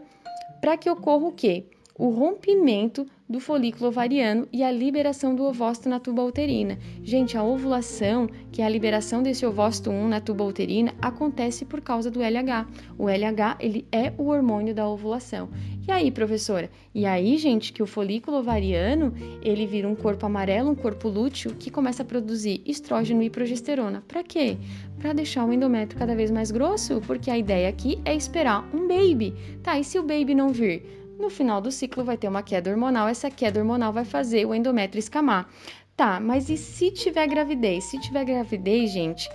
para 0.61 0.77
que 0.77 0.89
ocorra 0.89 1.27
o 1.27 1.31
quê? 1.31 1.65
O 1.97 2.09
rompimento 2.09 3.05
do 3.27 3.39
folículo 3.39 3.87
ovariano 3.87 4.47
e 4.53 4.63
a 4.63 4.71
liberação 4.71 5.35
do 5.35 5.43
ovócito 5.43 5.89
na 5.89 5.99
tuba 5.99 6.23
uterina. 6.23 6.77
Gente, 7.03 7.37
a 7.37 7.43
ovulação, 7.43 8.29
que 8.51 8.61
é 8.61 8.65
a 8.65 8.69
liberação 8.69 9.23
desse 9.23 9.45
ovócito 9.45 9.89
1 9.89 10.07
na 10.07 10.21
tuba 10.21 10.43
uterina, 10.43 10.93
acontece 11.01 11.65
por 11.65 11.81
causa 11.81 12.11
do 12.11 12.21
LH. 12.21 12.67
O 12.97 13.09
LH, 13.09 13.57
ele 13.59 13.87
é 13.91 14.13
o 14.17 14.27
hormônio 14.27 14.75
da 14.75 14.87
ovulação. 14.87 15.49
E 15.87 15.91
aí, 15.91 16.11
professora? 16.11 16.69
E 16.93 17.05
aí, 17.05 17.37
gente, 17.37 17.73
que 17.73 17.81
o 17.81 17.87
folículo 17.87 18.37
ovariano, 18.37 19.13
ele 19.41 19.65
vira 19.65 19.87
um 19.87 19.95
corpo 19.95 20.25
amarelo, 20.25 20.69
um 20.69 20.75
corpo 20.75 21.09
lúteo, 21.09 21.55
que 21.55 21.71
começa 21.71 22.03
a 22.03 22.05
produzir 22.05 22.61
estrógeno 22.65 23.23
e 23.23 23.29
progesterona. 23.29 24.03
Para 24.07 24.23
quê? 24.23 24.57
Para 24.99 25.13
deixar 25.13 25.45
o 25.45 25.53
endométrio 25.53 25.97
cada 25.97 26.15
vez 26.15 26.29
mais 26.29 26.51
grosso, 26.51 27.01
porque 27.07 27.31
a 27.31 27.37
ideia 27.37 27.69
aqui 27.69 27.99
é 28.05 28.15
esperar 28.15 28.67
um 28.73 28.87
baby. 28.87 29.33
Tá, 29.63 29.79
e 29.79 29.83
se 29.83 29.97
o 29.97 30.03
baby 30.03 30.35
não 30.35 30.49
vir? 30.49 31.04
No 31.19 31.29
final 31.29 31.61
do 31.61 31.71
ciclo 31.71 32.03
vai 32.03 32.17
ter 32.17 32.27
uma 32.27 32.43
queda 32.43 32.69
hormonal, 32.69 33.07
essa 33.07 33.31
queda 33.31 33.59
hormonal 33.59 33.93
vai 33.93 34.05
fazer 34.05 34.45
o 34.45 34.53
endométrio 34.53 34.99
escamar. 34.99 35.49
Tá, 35.95 36.19
mas 36.19 36.49
e 36.49 36.57
se 36.57 36.91
tiver 36.91 37.25
gravidez? 37.27 37.85
Se 37.85 37.97
tiver 37.99 38.25
gravidez, 38.25 38.91
gente, 38.91 39.29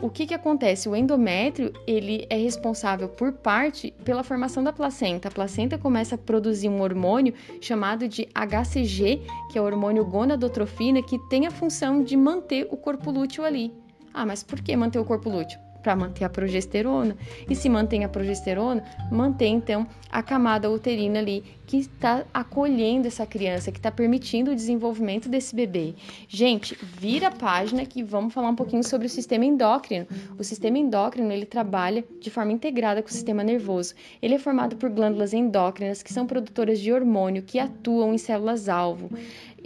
o 0.00 0.10
que, 0.10 0.26
que 0.26 0.34
acontece? 0.34 0.90
O 0.90 0.94
endométrio 0.94 1.72
ele 1.86 2.26
é 2.28 2.36
responsável 2.36 3.08
por 3.08 3.32
parte 3.32 3.94
pela 4.04 4.22
formação 4.22 4.62
da 4.62 4.74
placenta. 4.74 5.28
A 5.28 5.30
placenta 5.30 5.78
começa 5.78 6.16
a 6.16 6.18
produzir 6.18 6.68
um 6.68 6.82
hormônio 6.82 7.32
chamado 7.62 8.06
de 8.06 8.28
HCG, 8.34 9.22
que 9.50 9.56
é 9.56 9.60
o 9.60 9.64
hormônio 9.64 10.04
gonadotrofina, 10.04 11.02
que 11.02 11.18
tem 11.30 11.46
a 11.46 11.50
função 11.50 12.04
de 12.04 12.14
manter 12.14 12.68
o 12.70 12.76
corpo 12.76 13.10
lúteo 13.10 13.42
ali. 13.42 13.72
Ah, 14.12 14.26
mas 14.26 14.42
por 14.42 14.60
que 14.60 14.76
manter 14.76 14.98
o 14.98 15.04
corpo 15.04 15.30
lúteo? 15.30 15.65
Para 15.86 15.94
manter 15.94 16.24
a 16.24 16.28
progesterona. 16.28 17.16
E 17.48 17.54
se 17.54 17.68
mantém 17.68 18.02
a 18.02 18.08
progesterona, 18.08 18.82
mantém 19.08 19.54
então 19.54 19.86
a 20.10 20.20
camada 20.20 20.68
uterina 20.68 21.20
ali 21.20 21.44
que 21.64 21.76
está 21.76 22.24
acolhendo 22.34 23.06
essa 23.06 23.24
criança, 23.24 23.70
que 23.70 23.78
está 23.78 23.92
permitindo 23.92 24.50
o 24.50 24.54
desenvolvimento 24.54 25.28
desse 25.28 25.54
bebê. 25.54 25.94
Gente, 26.26 26.76
vira 26.82 27.28
a 27.28 27.30
página 27.30 27.86
que 27.86 28.02
vamos 28.02 28.34
falar 28.34 28.48
um 28.48 28.56
pouquinho 28.56 28.82
sobre 28.82 29.06
o 29.06 29.10
sistema 29.10 29.44
endócrino. 29.44 30.08
O 30.36 30.42
sistema 30.42 30.76
endócrino 30.76 31.30
ele 31.30 31.46
trabalha 31.46 32.04
de 32.20 32.30
forma 32.30 32.50
integrada 32.50 33.00
com 33.00 33.08
o 33.08 33.12
sistema 33.12 33.44
nervoso. 33.44 33.94
Ele 34.20 34.34
é 34.34 34.38
formado 34.40 34.74
por 34.74 34.90
glândulas 34.90 35.32
endócrinas 35.32 36.02
que 36.02 36.12
são 36.12 36.26
produtoras 36.26 36.80
de 36.80 36.92
hormônio 36.92 37.44
que 37.44 37.60
atuam 37.60 38.12
em 38.12 38.18
células 38.18 38.68
alvo. 38.68 39.08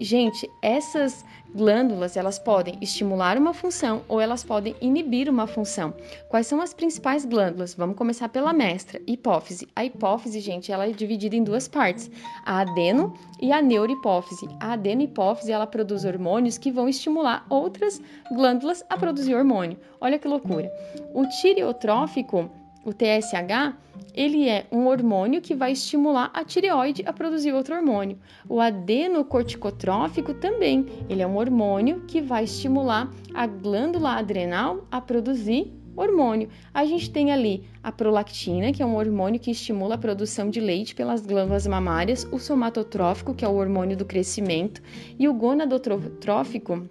Gente, 0.02 0.50
essas 0.62 1.26
glândulas, 1.54 2.16
elas 2.16 2.38
podem 2.38 2.78
estimular 2.80 3.36
uma 3.36 3.52
função 3.52 4.00
ou 4.08 4.18
elas 4.18 4.42
podem 4.42 4.74
inibir 4.80 5.28
uma 5.28 5.46
função. 5.46 5.92
Quais 6.26 6.46
são 6.46 6.62
as 6.62 6.72
principais 6.72 7.26
glândulas? 7.26 7.74
Vamos 7.74 7.96
começar 7.96 8.30
pela 8.30 8.50
mestra, 8.54 8.98
hipófise. 9.06 9.68
A 9.76 9.84
hipófise, 9.84 10.40
gente, 10.40 10.72
ela 10.72 10.88
é 10.88 10.92
dividida 10.92 11.36
em 11.36 11.44
duas 11.44 11.68
partes, 11.68 12.10
a 12.46 12.60
adeno 12.60 13.12
e 13.42 13.52
a 13.52 13.60
neurohipófise. 13.60 14.48
A 14.58 14.72
adenohipófise, 14.72 15.52
ela 15.52 15.66
produz 15.66 16.06
hormônios 16.06 16.56
que 16.56 16.72
vão 16.72 16.88
estimular 16.88 17.44
outras 17.50 18.00
glândulas 18.32 18.82
a 18.88 18.96
produzir 18.96 19.34
hormônio. 19.34 19.78
Olha 20.00 20.18
que 20.18 20.26
loucura. 20.26 20.72
O 21.12 21.26
tireotrófico, 21.26 22.50
o 22.84 22.92
TSH, 22.92 23.76
ele 24.14 24.48
é 24.48 24.66
um 24.72 24.86
hormônio 24.86 25.40
que 25.40 25.54
vai 25.54 25.72
estimular 25.72 26.30
a 26.34 26.44
tireoide 26.44 27.02
a 27.06 27.12
produzir 27.12 27.52
outro 27.52 27.74
hormônio. 27.74 28.18
O 28.48 28.60
adenocorticotrófico 28.60 30.34
também, 30.34 30.86
ele 31.08 31.22
é 31.22 31.26
um 31.26 31.36
hormônio 31.36 32.04
que 32.06 32.20
vai 32.20 32.44
estimular 32.44 33.10
a 33.34 33.46
glândula 33.46 34.12
adrenal 34.14 34.86
a 34.90 35.00
produzir 35.00 35.72
hormônio. 35.96 36.48
A 36.72 36.84
gente 36.84 37.10
tem 37.10 37.30
ali 37.30 37.64
a 37.82 37.92
prolactina, 37.92 38.72
que 38.72 38.82
é 38.82 38.86
um 38.86 38.96
hormônio 38.96 39.40
que 39.40 39.50
estimula 39.50 39.96
a 39.96 39.98
produção 39.98 40.48
de 40.48 40.60
leite 40.60 40.94
pelas 40.94 41.24
glândulas 41.24 41.66
mamárias, 41.66 42.26
o 42.30 42.38
somatotrófico, 42.38 43.34
que 43.34 43.44
é 43.44 43.48
o 43.48 43.54
hormônio 43.54 43.96
do 43.96 44.04
crescimento, 44.04 44.82
e 45.18 45.28
o 45.28 45.34
gonadotrófico, 45.34 46.88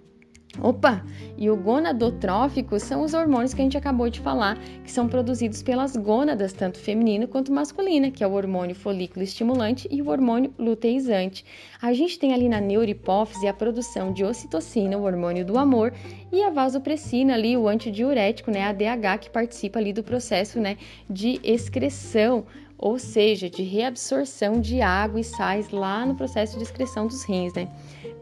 Opa! 0.58 1.06
E 1.38 1.50
o 1.50 1.56
gonadotrófico 1.56 2.80
são 2.80 3.04
os 3.04 3.14
hormônios 3.14 3.54
que 3.54 3.62
a 3.62 3.64
gente 3.64 3.78
acabou 3.78 4.10
de 4.10 4.20
falar, 4.20 4.58
que 4.84 4.92
são 4.92 5.08
produzidos 5.08 5.62
pelas 5.62 5.96
gônadas, 5.96 6.52
tanto 6.52 6.80
feminina 6.80 7.28
quanto 7.28 7.54
masculina, 7.54 8.12
que 8.12 8.24
é 8.24 8.28
o 8.28 8.34
hormônio 8.34 8.76
folículo 8.76 9.24
estimulante 9.24 9.88
e 9.90 10.02
o 10.02 10.10
hormônio 10.10 10.54
luteizante. 10.58 11.46
A 11.82 11.94
gente 11.94 12.20
tem 12.20 12.34
ali 12.34 12.50
na 12.50 12.60
neurohipófise 12.60 13.48
a 13.48 13.54
produção 13.54 14.12
de 14.12 14.26
ocitocina, 14.26 14.98
o 14.98 15.04
hormônio 15.04 15.46
do 15.46 15.58
amor, 15.58 15.94
e 16.32 16.44
a 16.44 16.50
vasopressina 16.50 17.36
ali, 17.36 17.56
o 17.56 17.68
antidiurético, 17.68 18.52
né, 18.52 18.64
a 18.64 18.74
DH, 18.74 19.20
que 19.22 19.30
participa 19.30 19.80
ali 19.80 19.94
do 19.94 20.04
processo, 20.04 20.60
né, 20.60 20.78
de 21.10 21.40
excreção, 21.44 22.46
ou 22.78 22.98
seja, 22.98 23.50
de 23.50 23.62
reabsorção 23.62 24.60
de 24.60 24.82
água 24.82 25.20
e 25.20 25.24
sais 25.24 25.70
lá 25.70 26.06
no 26.06 26.16
processo 26.16 26.58
de 26.58 26.64
excreção 26.64 27.08
dos 27.08 27.24
rins, 27.24 27.54
né? 27.54 27.68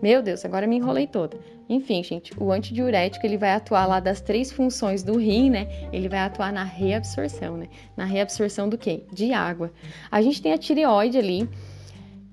Meu 0.02 0.22
Deus, 0.22 0.46
agora 0.46 0.68
me 0.68 0.76
enrolei 0.76 1.08
toda. 1.08 1.38
Enfim, 1.70 2.04
gente, 2.04 2.32
o 2.40 2.52
antidiurético 2.52 3.26
ele 3.26 3.38
vai 3.38 3.52
atuar 3.52 3.86
lá 3.86 4.00
das 4.00 4.22
três 4.22 4.52
funções 4.52 5.04
do 5.04 5.18
rim, 5.18 5.50
né? 5.50 5.68
Ele 5.92 6.08
vai 6.08 6.20
atuar 6.20 6.54
na 6.54 6.64
reabsorção, 6.64 7.58
né? 7.58 7.68
Na 7.96 8.06
reabsorção 8.06 8.70
do 8.70 8.78
quê? 8.78 9.04
De 9.12 9.34
água. 9.34 9.72
A 10.10 10.22
gente 10.22 10.42
tem 10.42 10.54
a 10.54 10.58
tireoide 10.58 11.18
ali, 11.18 11.50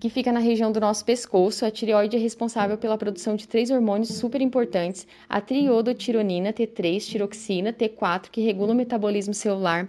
que 0.04 0.10
fica 0.10 0.30
na 0.30 0.38
região 0.38 0.70
do 0.70 0.78
nosso 0.78 1.02
pescoço. 1.02 1.64
A 1.64 1.70
tireoide 1.70 2.14
é 2.14 2.18
responsável 2.18 2.76
pela 2.76 2.98
produção 2.98 3.34
de 3.34 3.48
três 3.48 3.70
hormônios 3.70 4.10
super 4.10 4.42
importantes: 4.42 5.06
a 5.26 5.40
triodotironina, 5.40 6.52
T3, 6.52 7.00
tiroxina, 7.00 7.72
T4, 7.72 8.26
que 8.30 8.42
regula 8.42 8.72
o 8.72 8.76
metabolismo 8.76 9.32
celular. 9.32 9.88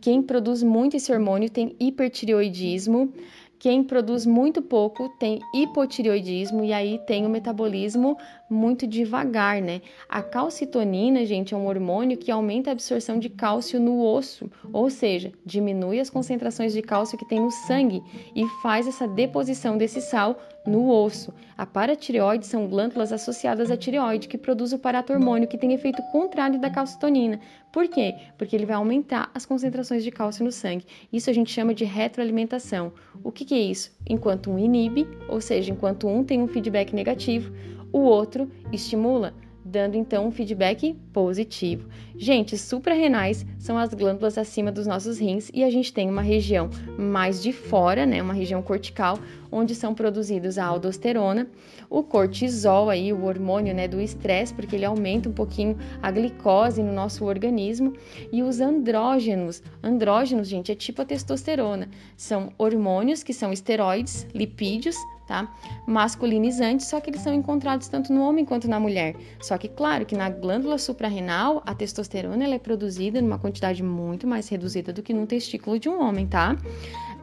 Quem 0.00 0.22
produz 0.22 0.62
muito 0.62 0.96
esse 0.96 1.12
hormônio 1.12 1.50
tem 1.50 1.74
hipertireoidismo. 1.80 3.12
Quem 3.58 3.82
produz 3.82 4.24
muito 4.24 4.62
pouco 4.62 5.08
tem 5.18 5.40
hipotireoidismo 5.52 6.62
e 6.62 6.72
aí 6.72 6.98
tem 7.06 7.26
o 7.26 7.28
metabolismo 7.28 8.16
muito 8.48 8.86
devagar, 8.86 9.60
né? 9.60 9.82
A 10.08 10.22
calcitonina, 10.22 11.26
gente, 11.26 11.54
é 11.54 11.56
um 11.56 11.66
hormônio 11.66 12.16
que 12.16 12.30
aumenta 12.30 12.70
a 12.70 12.72
absorção 12.72 13.18
de 13.18 13.28
cálcio 13.28 13.80
no 13.80 14.00
osso, 14.00 14.48
ou 14.72 14.88
seja, 14.88 15.32
diminui 15.44 15.98
as 15.98 16.08
concentrações 16.08 16.72
de 16.72 16.80
cálcio 16.82 17.18
que 17.18 17.28
tem 17.28 17.40
no 17.40 17.50
sangue 17.50 18.00
e 18.34 18.46
faz 18.62 18.86
essa 18.86 19.08
deposição 19.08 19.76
desse 19.76 20.00
sal 20.00 20.38
no 20.64 20.88
osso. 20.90 21.32
A 21.56 21.66
paratireoide 21.66 22.46
são 22.46 22.68
glândulas 22.68 23.12
associadas 23.12 23.70
à 23.70 23.76
tireoide 23.76 24.28
que 24.28 24.38
produz 24.38 24.72
o 24.72 24.78
paratormônio 24.78 25.48
que 25.48 25.58
tem 25.58 25.72
efeito 25.72 26.02
contrário 26.12 26.60
da 26.60 26.70
calcitonina. 26.70 27.40
Por 27.72 27.88
quê? 27.88 28.14
Porque 28.36 28.54
ele 28.54 28.66
vai 28.66 28.76
aumentar 28.76 29.30
as 29.34 29.44
concentrações 29.44 30.04
de 30.04 30.10
cálcio 30.10 30.44
no 30.44 30.52
sangue. 30.52 30.86
Isso 31.12 31.28
a 31.28 31.32
gente 31.32 31.52
chama 31.52 31.74
de 31.74 31.84
retroalimentação. 31.84 32.92
O 33.24 33.32
que, 33.32 33.44
que 33.48 33.54
é 33.54 33.60
isso? 33.60 33.90
Enquanto 34.06 34.50
um 34.50 34.58
inibe, 34.58 35.08
ou 35.26 35.40
seja, 35.40 35.72
enquanto 35.72 36.06
um 36.06 36.22
tem 36.22 36.42
um 36.42 36.46
feedback 36.46 36.92
negativo, 36.92 37.50
o 37.90 38.00
outro 38.00 38.50
estimula 38.70 39.32
dando 39.68 39.96
então 39.96 40.26
um 40.26 40.30
feedback 40.30 40.94
positivo. 41.12 41.88
Gente, 42.16 42.56
suprarrenais 42.56 43.46
são 43.58 43.76
as 43.78 43.92
glândulas 43.92 44.38
acima 44.38 44.72
dos 44.72 44.86
nossos 44.86 45.18
rins 45.18 45.50
e 45.52 45.62
a 45.62 45.70
gente 45.70 45.92
tem 45.92 46.08
uma 46.08 46.22
região 46.22 46.70
mais 46.98 47.42
de 47.42 47.52
fora, 47.52 48.06
né, 48.06 48.20
uma 48.22 48.32
região 48.32 48.62
cortical, 48.62 49.18
onde 49.52 49.74
são 49.74 49.94
produzidos 49.94 50.58
a 50.58 50.64
aldosterona, 50.64 51.46
o 51.88 52.02
cortisol 52.02 52.90
aí, 52.90 53.12
o 53.12 53.24
hormônio, 53.24 53.74
né, 53.74 53.86
do 53.86 54.00
estresse, 54.00 54.52
porque 54.52 54.74
ele 54.74 54.84
aumenta 54.84 55.28
um 55.28 55.32
pouquinho 55.32 55.76
a 56.02 56.10
glicose 56.10 56.82
no 56.82 56.92
nosso 56.92 57.24
organismo, 57.24 57.92
e 58.32 58.42
os 58.42 58.60
andrógenos. 58.60 59.62
Andrógenos, 59.82 60.48
gente, 60.48 60.72
é 60.72 60.74
tipo 60.74 61.02
a 61.02 61.04
testosterona. 61.04 61.88
São 62.16 62.52
hormônios 62.58 63.22
que 63.22 63.32
são 63.32 63.52
esteroides, 63.52 64.26
lipídios, 64.34 64.96
tá? 65.28 65.46
Masculinizantes, 65.86 66.86
só 66.86 67.00
que 67.00 67.10
eles 67.10 67.20
são 67.20 67.34
encontrados 67.34 67.86
tanto 67.86 68.12
no 68.12 68.22
homem 68.22 68.46
quanto 68.46 68.66
na 68.66 68.80
mulher. 68.80 69.14
Só 69.40 69.58
que, 69.58 69.68
claro, 69.68 70.06
que 70.06 70.16
na 70.16 70.30
glândula 70.30 70.78
suprarrenal, 70.78 71.62
a 71.66 71.74
testosterona 71.74 72.42
ela 72.42 72.54
é 72.54 72.58
produzida 72.58 73.20
numa 73.20 73.38
quantidade 73.38 73.82
muito 73.82 74.26
mais 74.26 74.48
reduzida 74.48 74.90
do 74.90 75.02
que 75.02 75.12
no 75.12 75.26
testículo 75.26 75.78
de 75.78 75.88
um 75.88 76.00
homem, 76.00 76.26
tá? 76.26 76.56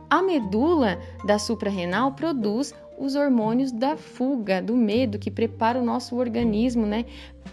A 0.08 0.22
medula 0.22 1.00
da 1.26 1.40
suprarrenal 1.40 2.12
produz 2.12 2.76
os 2.98 3.16
hormônios 3.16 3.72
da 3.72 3.98
fuga, 3.98 4.62
do 4.62 4.76
medo, 4.76 5.20
que 5.20 5.30
prepara 5.30 5.80
o 5.80 5.86
nosso 5.86 6.16
organismo, 6.16 6.86
né, 6.86 7.06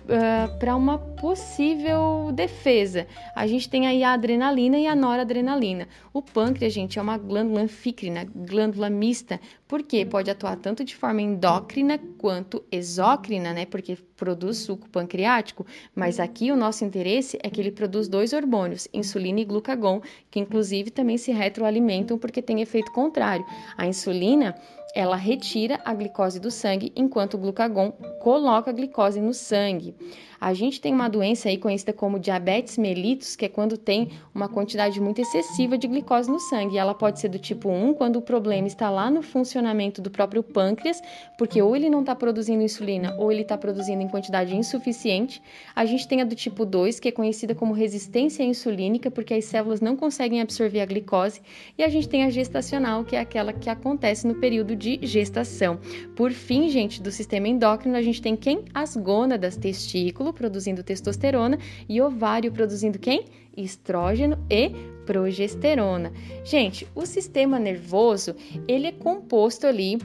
uh, 0.05 0.59
para 0.59 0.75
uma 0.77 0.99
possível 0.99 2.31
defesa. 2.33 3.07
A 3.35 3.47
gente 3.47 3.69
tem 3.69 3.87
aí 3.87 4.03
a 4.03 4.13
adrenalina 4.13 4.79
e 4.79 4.87
a 4.87 4.95
noradrenalina. 4.95 5.89
O 6.13 6.23
pâncreas, 6.23 6.73
gente, 6.73 6.99
é 6.99 7.03
uma 7.03 7.19
glândula 7.19 7.63
anfícrina, 7.63 8.27
glândula 8.35 8.89
mista, 8.91 9.41
porque 9.67 10.05
pode 10.05 10.31
atuar 10.31 10.57
tanto 10.57 10.85
de 10.85 10.95
forma 10.95 11.23
endócrina 11.23 11.99
quanto 12.19 12.63
exócrina, 12.71 13.53
né? 13.53 13.65
Porque 13.67 13.97
produz 14.17 14.59
suco 14.59 14.89
pancreático, 14.89 15.67
mas 15.95 16.21
aqui 16.21 16.53
o 16.53 16.57
nosso 16.57 16.85
interesse 16.85 17.39
é 17.43 17.51
que 17.51 17.61
ele 17.61 17.71
produz 17.73 18.09
dois 18.09 18.33
hormônios, 18.33 18.87
insulina 18.93 19.41
e 19.41 19.45
glucagon, 19.45 20.01
que 20.31 20.39
inclusive 20.39 20.91
também 20.91 21.19
se 21.19 21.33
retroalimentam 21.33 22.19
porque 22.19 22.43
tem 22.43 22.61
efeito 22.61 22.93
contrário. 22.93 23.45
A 23.77 23.87
insulina 23.87 24.55
ela 24.95 25.17
retira 25.17 25.81
a 25.85 25.95
glicose 25.95 26.39
do 26.39 26.51
sangue, 26.51 26.93
enquanto 26.95 27.35
o 27.35 27.39
glucagon 27.39 27.93
coloca 28.21 28.71
a 28.71 28.75
glicose 28.75 29.21
no 29.21 29.33
sangue. 29.33 29.95
A 30.43 30.55
gente 30.55 30.81
tem 30.81 30.93
uma 30.93 31.07
doença 31.07 31.49
aí 31.49 31.57
conhecida 31.57 31.93
como 31.93 32.19
diabetes 32.19 32.77
mellitus, 32.77 33.37
que 33.37 33.45
é 33.45 33.49
quando 33.49 33.79
tem 33.79 34.11
uma 34.35 34.49
quantidade 34.49 35.01
muito 35.01 35.21
excessiva 35.21 35.79
de 35.79 35.87
glicose 35.87 36.29
no 36.29 36.41
sangue. 36.41 36.77
Ela 36.77 36.95
pode 36.95 37.21
ser 37.21 37.29
do 37.29 37.39
tipo 37.39 37.69
1, 37.69 37.95
quando 37.95 38.17
o 38.17 38.21
problema 38.21 38.67
está 38.67 38.91
lá 38.91 39.09
no 39.09 39.23
funcionamento 39.23 40.03
do 40.03 40.11
próprio 40.11 40.43
pâncreas, 40.43 41.01
porque 41.39 41.63
ou 41.63 41.77
ele 41.77 41.89
não 41.89 42.01
está 42.01 42.17
produzindo 42.17 42.61
insulina 42.61 43.15
ou 43.21 43.31
ele 43.31 43.43
está 43.43 43.57
produzindo 43.57 44.03
em 44.03 44.09
quantidade 44.09 44.57
insuficiente. 44.57 45.41
A 45.77 45.85
gente 45.85 46.09
tem 46.09 46.21
a 46.21 46.25
do 46.25 46.35
tipo 46.35 46.67
2, 46.67 46.99
que 46.99 47.07
é 47.07 47.13
conhecida 47.13 47.55
como 47.55 47.73
resistência 47.73 48.43
insulínica, 48.43 49.13
porque 49.13 49.35
as 49.35 49.45
células 49.45 49.81
não 49.81 49.95
conseguem 49.95 50.41
absorver 50.41 50.81
a 50.81 50.87
glicose. 50.87 51.41
E 51.79 51.85
a 51.85 51.89
gente 51.89 52.09
tem 52.09 52.25
a 52.25 52.31
gestacional, 52.31 53.05
que 53.05 53.15
é 53.15 53.21
aquela 53.21 53.53
que 53.53 53.71
acontece 53.71 54.27
no 54.27 54.35
período 54.35 54.75
de 54.75 54.99
gestação. 55.03 55.79
Por 56.17 56.33
fim, 56.33 56.69
gente, 56.69 57.01
do 57.01 57.13
sistema 57.13 57.47
endócrino, 57.47 57.97
a 57.97 58.03
gente 58.03 58.21
tem 58.21 58.35
quem? 58.35 58.65
As 58.75 58.97
gônadas, 58.97 59.57
testículo, 59.57 60.32
produzindo 60.33 60.83
testosterona 60.83 61.59
e 61.89 62.01
ovário 62.01 62.53
produzindo 62.53 62.99
quem? 62.99 63.27
Estrógeno 63.57 64.39
e 64.51 64.71
progesterona. 65.05 66.13
Gente, 66.45 66.87
o 66.95 67.05
sistema 67.05 67.59
nervoso, 67.59 68.35
ele 68.67 68.87
é 68.87 68.93
composto 68.93 69.67
ali 69.67 69.99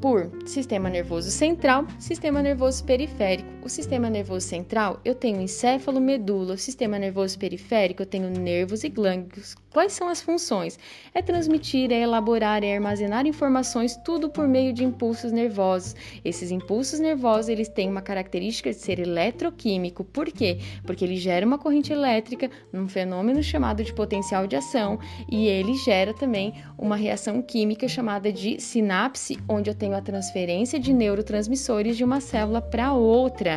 por 0.00 0.30
sistema 0.46 0.88
nervoso 0.88 1.30
central, 1.30 1.86
sistema 1.98 2.42
nervoso 2.42 2.84
periférico. 2.84 3.55
O 3.66 3.68
sistema 3.68 4.08
nervoso 4.08 4.46
central, 4.46 5.00
eu 5.04 5.12
tenho 5.12 5.40
encéfalo, 5.40 6.00
medula. 6.00 6.54
O 6.54 6.56
sistema 6.56 7.00
nervoso 7.00 7.36
periférico, 7.36 8.00
eu 8.00 8.06
tenho 8.06 8.30
nervos 8.30 8.84
e 8.84 8.88
glândulos. 8.88 9.56
Quais 9.72 9.92
são 9.92 10.08
as 10.08 10.22
funções? 10.22 10.78
É 11.12 11.20
transmitir, 11.20 11.92
é 11.92 12.00
elaborar, 12.00 12.64
é 12.64 12.74
armazenar 12.74 13.26
informações, 13.26 13.94
tudo 14.04 14.30
por 14.30 14.48
meio 14.48 14.72
de 14.72 14.84
impulsos 14.84 15.32
nervosos. 15.32 15.94
Esses 16.24 16.50
impulsos 16.50 17.00
nervosos, 17.00 17.48
eles 17.48 17.68
têm 17.68 17.90
uma 17.90 18.00
característica 18.00 18.70
de 18.70 18.76
ser 18.76 19.00
eletroquímico. 19.00 20.02
Por 20.02 20.32
quê? 20.32 20.60
Porque 20.86 21.04
ele 21.04 21.16
gera 21.16 21.44
uma 21.44 21.58
corrente 21.58 21.92
elétrica 21.92 22.48
num 22.72 22.88
fenômeno 22.88 23.42
chamado 23.42 23.84
de 23.84 23.92
potencial 23.92 24.46
de 24.46 24.56
ação 24.56 24.98
e 25.30 25.46
ele 25.46 25.74
gera 25.74 26.14
também 26.14 26.54
uma 26.78 26.96
reação 26.96 27.42
química 27.42 27.86
chamada 27.86 28.32
de 28.32 28.58
sinapse, 28.58 29.36
onde 29.46 29.68
eu 29.68 29.74
tenho 29.74 29.94
a 29.94 30.00
transferência 30.00 30.78
de 30.78 30.92
neurotransmissores 30.92 31.96
de 31.96 32.04
uma 32.04 32.20
célula 32.20 32.62
para 32.62 32.94
outra. 32.94 33.55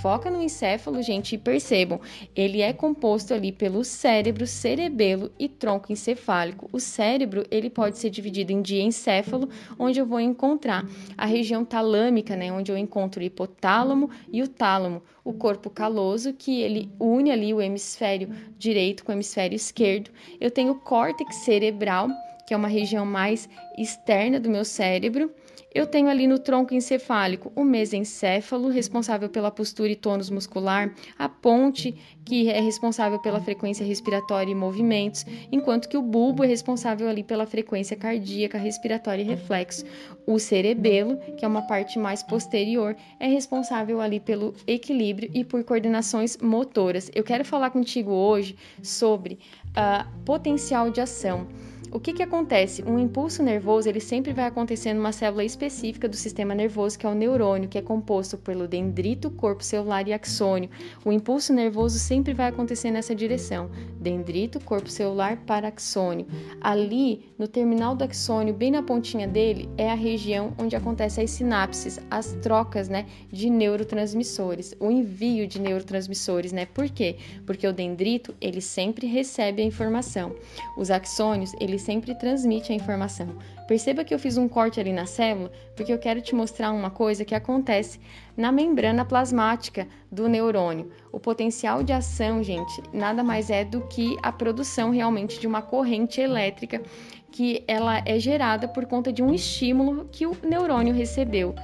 Foca 0.00 0.30
no 0.30 0.40
encéfalo, 0.40 1.02
gente, 1.02 1.34
e 1.34 1.38
percebam, 1.38 2.00
ele 2.34 2.60
é 2.60 2.72
composto 2.72 3.34
ali 3.34 3.50
pelo 3.50 3.84
cérebro, 3.84 4.46
cerebelo 4.46 5.30
e 5.38 5.48
tronco 5.48 5.92
encefálico. 5.92 6.68
O 6.72 6.78
cérebro, 6.78 7.44
ele 7.50 7.68
pode 7.68 7.98
ser 7.98 8.10
dividido 8.10 8.52
em 8.52 8.62
diencéfalo, 8.62 9.48
onde 9.78 9.98
eu 9.98 10.06
vou 10.06 10.20
encontrar 10.20 10.86
a 11.16 11.26
região 11.26 11.64
talâmica, 11.64 12.36
né, 12.36 12.52
onde 12.52 12.70
eu 12.70 12.78
encontro 12.78 13.20
o 13.20 13.24
hipotálamo 13.24 14.10
e 14.32 14.42
o 14.42 14.48
tálamo, 14.48 15.02
o 15.24 15.32
corpo 15.32 15.68
caloso, 15.68 16.32
que 16.32 16.60
ele 16.60 16.90
une 16.98 17.30
ali 17.30 17.52
o 17.52 17.60
hemisfério 17.60 18.30
direito 18.58 19.04
com 19.04 19.12
o 19.12 19.14
hemisfério 19.14 19.56
esquerdo. 19.56 20.10
Eu 20.40 20.50
tenho 20.50 20.72
o 20.72 20.80
córtex 20.80 21.36
cerebral, 21.36 22.08
que 22.48 22.54
é 22.54 22.56
uma 22.56 22.66
região 22.66 23.04
mais 23.04 23.46
externa 23.76 24.40
do 24.40 24.48
meu 24.48 24.64
cérebro. 24.64 25.30
Eu 25.74 25.86
tenho 25.86 26.08
ali 26.08 26.26
no 26.26 26.38
tronco 26.38 26.72
encefálico 26.72 27.52
o 27.54 27.62
mesencéfalo, 27.62 28.70
responsável 28.70 29.28
pela 29.28 29.50
postura 29.50 29.90
e 29.90 29.94
tônus 29.94 30.30
muscular, 30.30 30.94
a 31.18 31.28
ponte, 31.28 31.94
que 32.24 32.48
é 32.48 32.58
responsável 32.58 33.18
pela 33.18 33.38
frequência 33.38 33.84
respiratória 33.84 34.50
e 34.50 34.54
movimentos, 34.54 35.26
enquanto 35.52 35.90
que 35.90 35.96
o 35.98 36.00
bulbo 36.00 36.42
é 36.42 36.46
responsável 36.46 37.06
ali 37.06 37.22
pela 37.22 37.44
frequência 37.44 37.94
cardíaca, 37.94 38.56
respiratória 38.56 39.20
e 39.20 39.26
reflexo. 39.26 39.84
O 40.26 40.38
cerebelo, 40.38 41.18
que 41.36 41.44
é 41.44 41.48
uma 41.48 41.66
parte 41.66 41.98
mais 41.98 42.22
posterior, 42.22 42.96
é 43.20 43.26
responsável 43.26 44.00
ali 44.00 44.20
pelo 44.20 44.54
equilíbrio 44.66 45.30
e 45.34 45.44
por 45.44 45.62
coordenações 45.64 46.38
motoras. 46.38 47.10
Eu 47.14 47.22
quero 47.22 47.44
falar 47.44 47.68
contigo 47.68 48.10
hoje 48.10 48.56
sobre 48.82 49.38
uh, 49.68 50.24
potencial 50.24 50.90
de 50.90 51.02
ação. 51.02 51.46
O 51.90 51.98
que, 51.98 52.12
que 52.12 52.22
acontece? 52.22 52.82
Um 52.82 52.98
impulso 52.98 53.42
nervoso 53.42 53.88
ele 53.88 54.00
sempre 54.00 54.32
vai 54.32 54.44
acontecer 54.44 54.92
numa 54.92 55.10
célula 55.10 55.42
específica 55.42 56.06
do 56.06 56.16
sistema 56.16 56.54
nervoso, 56.54 56.98
que 56.98 57.06
é 57.06 57.08
o 57.08 57.14
neurônio, 57.14 57.68
que 57.68 57.78
é 57.78 57.82
composto 57.82 58.36
pelo 58.36 58.68
dendrito, 58.68 59.30
corpo 59.30 59.64
celular 59.64 60.06
e 60.06 60.12
axônio. 60.12 60.68
O 61.02 61.10
impulso 61.10 61.52
nervoso 61.52 61.98
sempre 61.98 62.34
vai 62.34 62.48
acontecer 62.48 62.90
nessa 62.90 63.14
direção: 63.14 63.70
dendrito, 63.98 64.60
corpo 64.60 64.90
celular 64.90 65.38
para 65.46 65.68
axônio. 65.68 66.26
Ali, 66.60 67.32
no 67.38 67.48
terminal 67.48 67.96
do 67.96 68.04
axônio, 68.04 68.52
bem 68.52 68.70
na 68.70 68.82
pontinha 68.82 69.26
dele, 69.26 69.68
é 69.78 69.90
a 69.90 69.94
região 69.94 70.52
onde 70.58 70.76
acontecem 70.76 71.24
as 71.24 71.30
sinapses, 71.30 71.98
as 72.10 72.34
trocas 72.42 72.88
né, 72.88 73.06
de 73.32 73.48
neurotransmissores, 73.48 74.74
o 74.78 74.90
envio 74.90 75.46
de 75.46 75.58
neurotransmissores. 75.58 76.52
Né? 76.52 76.66
Por 76.66 76.90
quê? 76.90 77.16
Porque 77.46 77.66
o 77.66 77.72
dendrito 77.72 78.34
ele 78.40 78.60
sempre 78.60 79.06
recebe 79.06 79.62
a 79.62 79.64
informação. 79.64 80.36
Os 80.76 80.90
axônios 80.90 81.52
eles 81.58 81.77
ele 81.78 81.84
sempre 81.84 82.14
transmite 82.14 82.72
a 82.72 82.74
informação. 82.74 83.36
Perceba 83.68 84.02
que 84.02 84.12
eu 84.12 84.18
fiz 84.18 84.36
um 84.36 84.48
corte 84.48 84.80
ali 84.80 84.92
na 84.92 85.06
célula 85.06 85.50
porque 85.76 85.92
eu 85.92 85.98
quero 85.98 86.20
te 86.20 86.34
mostrar 86.34 86.72
uma 86.72 86.90
coisa 86.90 87.24
que 87.24 87.34
acontece 87.34 88.00
na 88.36 88.50
membrana 88.50 89.04
plasmática 89.04 89.86
do 90.10 90.28
neurônio. 90.28 90.90
O 91.12 91.20
potencial 91.20 91.82
de 91.84 91.92
ação, 91.92 92.42
gente, 92.42 92.82
nada 92.92 93.22
mais 93.22 93.48
é 93.48 93.64
do 93.64 93.82
que 93.82 94.16
a 94.22 94.32
produção 94.32 94.90
realmente 94.90 95.38
de 95.38 95.46
uma 95.46 95.62
corrente 95.62 96.20
elétrica 96.20 96.82
que 97.30 97.62
ela 97.68 98.02
é 98.04 98.18
gerada 98.18 98.66
por 98.66 98.86
conta 98.86 99.12
de 99.12 99.22
um 99.22 99.32
estímulo 99.32 100.08
que 100.10 100.26
o 100.26 100.36
neurônio 100.42 100.94
recebeu. 100.94 101.54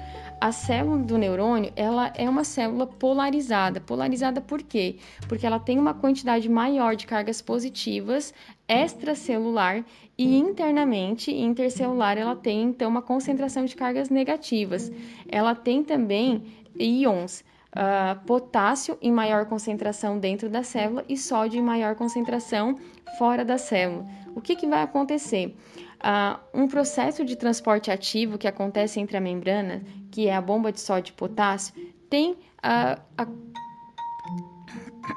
A 0.44 0.52
célula 0.52 0.98
do 0.98 1.16
neurônio, 1.16 1.72
ela 1.74 2.12
é 2.14 2.28
uma 2.28 2.44
célula 2.44 2.86
polarizada. 2.86 3.80
Polarizada 3.80 4.42
por 4.42 4.62
quê? 4.62 4.96
Porque 5.26 5.46
ela 5.46 5.58
tem 5.58 5.78
uma 5.78 5.94
quantidade 5.94 6.50
maior 6.50 6.96
de 6.96 7.06
cargas 7.06 7.40
positivas 7.40 8.34
extracelular 8.68 9.82
e 10.18 10.36
internamente, 10.36 11.34
intercelular, 11.34 12.18
ela 12.18 12.36
tem 12.36 12.64
então 12.64 12.90
uma 12.90 13.00
concentração 13.00 13.64
de 13.64 13.74
cargas 13.74 14.10
negativas. 14.10 14.92
Ela 15.26 15.54
tem 15.54 15.82
também 15.82 16.42
íons, 16.78 17.42
uh, 17.74 18.22
potássio 18.26 18.98
em 19.00 19.10
maior 19.10 19.46
concentração 19.46 20.18
dentro 20.18 20.50
da 20.50 20.62
célula 20.62 21.06
e 21.08 21.16
sódio 21.16 21.58
em 21.58 21.62
maior 21.62 21.94
concentração 21.94 22.78
fora 23.16 23.46
da 23.46 23.56
célula. 23.56 24.06
O 24.34 24.42
que, 24.42 24.56
que 24.56 24.66
vai 24.66 24.82
acontecer? 24.82 25.56
Uh, 26.04 26.38
um 26.52 26.68
processo 26.68 27.24
de 27.24 27.34
transporte 27.34 27.90
ativo 27.90 28.36
que 28.36 28.46
acontece 28.46 29.00
entre 29.00 29.16
a 29.16 29.20
membrana, 29.20 29.82
que 30.10 30.28
é 30.28 30.36
a 30.36 30.40
bomba 30.40 30.70
de 30.70 30.78
sódio 30.78 31.12
e 31.12 31.14
potássio, 31.14 31.74
tem 32.10 32.32
uh, 32.32 33.00
a 33.16 33.26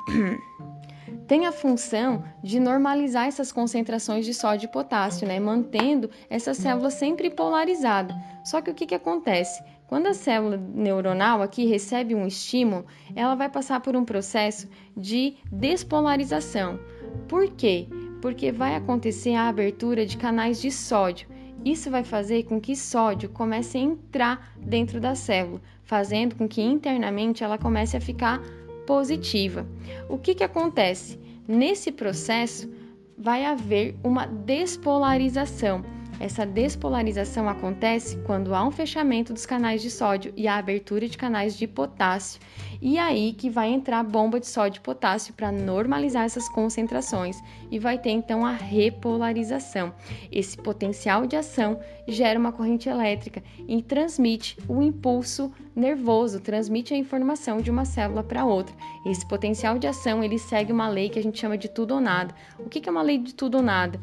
tem 1.28 1.45
a 1.45 1.52
função 1.52 2.23
de 2.41 2.58
normalizar 2.58 3.28
essas 3.28 3.52
concentrações 3.52 4.26
de 4.26 4.34
sódio 4.34 4.67
e 4.67 4.71
potássio, 4.71 5.28
né? 5.28 5.38
mantendo 5.41 6.10
essa 6.30 6.54
célula 6.54 6.89
sempre 6.89 7.30
polarizada. 7.30 8.15
Só 8.45 8.62
que 8.62 8.71
o 8.71 8.73
que, 8.73 8.86
que 8.86 8.95
acontece? 8.95 9.62
Quando 9.88 10.08
a 10.08 10.13
célula 10.13 10.56
neuronal 10.56 11.41
aqui 11.41 11.65
recebe 11.65 12.15
um 12.15 12.26
estímulo, 12.26 12.86
ela 13.13 13.36
vai 13.36 13.50
passar 13.50 13.82
por 13.82 13.95
um 13.95 14.06
processo 14.06 14.69
de 14.95 15.36
despolarização. 15.52 16.80
Por 17.28 17.50
quê? 17.52 17.89
Porque 18.21 18.51
vai 18.51 18.75
acontecer 18.75 19.36
a 19.36 19.47
abertura 19.47 20.06
de 20.06 20.17
canais 20.17 20.62
de 20.62 20.71
sódio. 20.71 21.27
Isso 21.63 21.89
vai 21.89 22.03
fazer 22.03 22.43
com 22.43 22.62
que 22.62 22.75
sódio 22.75 23.30
comece 23.30 23.77
a 23.77 23.82
entrar 23.82 24.53
dentro 24.58 24.99
da 24.99 25.15
célula, 25.15 25.62
fazendo 25.84 26.36
com 26.36 26.47
que 26.47 26.62
internamente 26.62 27.43
ela 27.43 27.58
comece 27.58 27.97
a 27.97 28.01
ficar 28.01 28.41
positiva. 28.86 29.67
O 30.08 30.17
que, 30.17 30.36
que 30.36 30.43
acontece? 30.43 31.19
Nesse 31.47 31.91
processo, 31.91 32.69
vai 33.17 33.43
haver 33.45 33.95
uma 34.03 34.25
despolarização. 34.25 35.84
Essa 36.19 36.45
despolarização 36.45 37.47
acontece 37.47 38.17
quando 38.25 38.56
há 38.56 38.65
um 38.65 38.71
fechamento 38.71 39.34
dos 39.34 39.45
canais 39.45 39.82
de 39.82 39.91
sódio 39.91 40.34
e 40.36 40.47
a 40.47 40.58
abertura 40.58 41.08
de 41.08 41.17
canais 41.17 41.58
de 41.58 41.67
potássio. 41.67 42.41
E 42.82 42.98
aí 42.98 43.34
que 43.34 43.50
vai 43.50 43.70
entrar 43.70 44.00
a 44.00 44.04
bomba 44.04 44.40
de 44.40 44.48
sódio 44.48 44.80
e 44.80 44.82
potássio 44.82 45.34
para 45.34 45.52
normalizar 45.52 46.26
essas 46.26 46.48
concentrações 46.48 47.42
e 47.72 47.80
vai 47.80 47.98
ter 47.98 48.12
então 48.12 48.46
a 48.46 48.52
repolarização. 48.52 49.94
Esse 50.32 50.58
potencial 50.58 51.26
de 51.26 51.36
ação 51.36 51.80
gera 52.08 52.40
uma 52.40 52.52
corrente 52.52 52.88
elétrica 52.88 53.44
e 53.68 53.82
transmite 53.82 54.58
o 54.68 54.82
impulso 54.82 55.52
nervoso, 55.76 56.40
transmite 56.40 56.94
a 56.94 56.98
informação 56.98 57.62
de 57.62 57.70
uma 57.70 57.86
célula 57.86 58.24
para 58.24 58.46
outra. 58.46 58.76
Esse 59.06 59.28
potencial 59.28 59.78
de 59.78 59.86
ação 59.86 60.24
ele 60.24 60.40
segue 60.40 60.72
uma 60.72 60.88
lei 60.88 61.10
que 61.10 61.20
a 61.20 61.24
gente 61.24 61.40
chama 61.40 61.58
de 61.58 61.68
tudo 61.68 61.94
ou 61.94 62.02
nada. 62.02 62.34
O 62.58 62.70
que 62.70 62.88
é 62.88 62.92
uma 62.92 63.02
lei 63.02 63.18
de 63.18 63.34
tudo 63.36 63.58
ou 63.58 63.63
nada? 63.63 64.00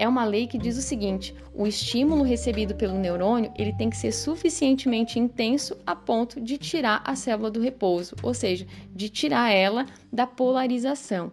É 0.00 0.08
uma 0.08 0.24
lei 0.24 0.46
que 0.46 0.56
diz 0.56 0.78
o 0.78 0.82
seguinte: 0.82 1.34
o 1.54 1.66
estímulo 1.66 2.22
recebido 2.22 2.74
pelo 2.74 2.96
neurônio 2.98 3.52
ele 3.58 3.72
tem 3.72 3.90
que 3.90 3.96
ser 3.96 4.12
suficientemente 4.12 5.18
intenso 5.18 5.76
a 5.84 5.94
ponto 5.94 6.40
de 6.40 6.56
tirar 6.56 7.02
a 7.04 7.14
célula 7.16 7.50
do 7.50 7.60
repouso 7.60 8.14
ou 8.22 8.34
seja, 8.34 8.66
de 8.94 9.08
tirar 9.08 9.50
ela 9.50 9.86
da 10.12 10.26
polarização. 10.26 11.32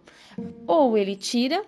Ou 0.67 0.97
ele 0.97 1.15
tira, 1.15 1.63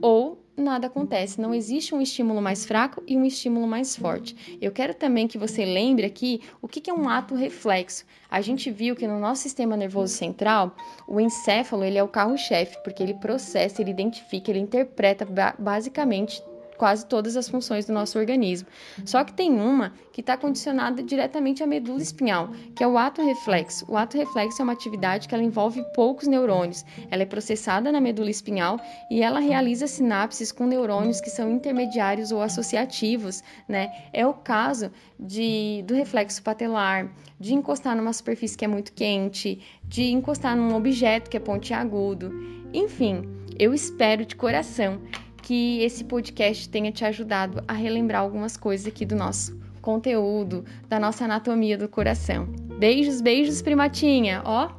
ou 0.00 0.44
nada 0.56 0.86
acontece. 0.86 1.40
Não 1.40 1.54
existe 1.54 1.94
um 1.94 2.00
estímulo 2.00 2.40
mais 2.40 2.64
fraco 2.64 3.02
e 3.06 3.16
um 3.16 3.24
estímulo 3.24 3.66
mais 3.66 3.96
forte. 3.96 4.58
Eu 4.60 4.72
quero 4.72 4.94
também 4.94 5.26
que 5.26 5.38
você 5.38 5.64
lembre 5.64 6.06
aqui 6.06 6.40
o 6.62 6.68
que 6.68 6.88
é 6.88 6.94
um 6.94 7.08
ato 7.08 7.34
reflexo. 7.34 8.04
A 8.30 8.40
gente 8.40 8.70
viu 8.70 8.94
que 8.94 9.06
no 9.06 9.18
nosso 9.18 9.42
sistema 9.42 9.76
nervoso 9.76 10.14
central, 10.14 10.76
o 11.06 11.20
encéfalo 11.20 11.84
ele 11.84 11.98
é 11.98 12.02
o 12.02 12.08
carro-chefe, 12.08 12.82
porque 12.82 13.02
ele 13.02 13.14
processa, 13.14 13.80
ele 13.80 13.90
identifica, 13.90 14.50
ele 14.50 14.60
interpreta 14.60 15.26
basicamente 15.58 16.42
quase 16.84 17.06
todas 17.06 17.34
as 17.34 17.48
funções 17.48 17.86
do 17.86 17.94
nosso 17.94 18.18
organismo. 18.18 18.68
Só 19.06 19.24
que 19.24 19.32
tem 19.32 19.58
uma 19.58 19.94
que 20.12 20.20
está 20.20 20.36
condicionada 20.36 21.02
diretamente 21.02 21.62
à 21.62 21.66
medula 21.66 22.02
espinhal, 22.02 22.50
que 22.76 22.84
é 22.84 22.86
o 22.86 22.98
ato 22.98 23.24
reflexo. 23.24 23.86
O 23.88 23.96
ato 23.96 24.18
reflexo 24.18 24.60
é 24.60 24.64
uma 24.64 24.74
atividade 24.74 25.26
que 25.26 25.34
ela 25.34 25.42
envolve 25.42 25.82
poucos 25.94 26.28
neurônios. 26.28 26.84
Ela 27.10 27.22
é 27.22 27.24
processada 27.24 27.90
na 27.90 28.02
medula 28.02 28.28
espinhal 28.28 28.78
e 29.10 29.22
ela 29.22 29.40
realiza 29.40 29.86
sinapses 29.86 30.52
com 30.52 30.66
neurônios 30.66 31.22
que 31.22 31.30
são 31.30 31.50
intermediários 31.50 32.30
ou 32.30 32.42
associativos, 32.42 33.42
né? 33.66 33.90
É 34.12 34.26
o 34.26 34.34
caso 34.34 34.90
de, 35.18 35.82
do 35.86 35.94
reflexo 35.94 36.42
patelar, 36.42 37.10
de 37.40 37.54
encostar 37.54 37.96
numa 37.96 38.12
superfície 38.12 38.58
que 38.58 38.66
é 38.66 38.68
muito 38.68 38.92
quente, 38.92 39.58
de 39.84 40.10
encostar 40.12 40.54
num 40.54 40.76
objeto 40.76 41.30
que 41.30 41.38
é 41.38 41.40
pontiagudo. 41.40 42.30
Enfim, 42.74 43.22
eu 43.58 43.72
espero 43.72 44.26
de 44.26 44.36
coração 44.36 45.00
que 45.44 45.82
esse 45.82 46.04
podcast 46.04 46.68
tenha 46.70 46.90
te 46.90 47.04
ajudado 47.04 47.62
a 47.68 47.74
relembrar 47.74 48.22
algumas 48.22 48.56
coisas 48.56 48.86
aqui 48.86 49.04
do 49.04 49.14
nosso 49.14 49.60
conteúdo 49.82 50.64
da 50.88 50.98
nossa 50.98 51.26
anatomia 51.26 51.76
do 51.76 51.86
coração. 51.86 52.46
Beijos, 52.78 53.20
beijos, 53.20 53.60
primatinha, 53.60 54.40
ó. 54.42 54.70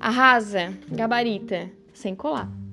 Arrasa, 0.00 0.72
gabarita, 0.90 1.70
sem 1.92 2.14
colar. 2.14 2.63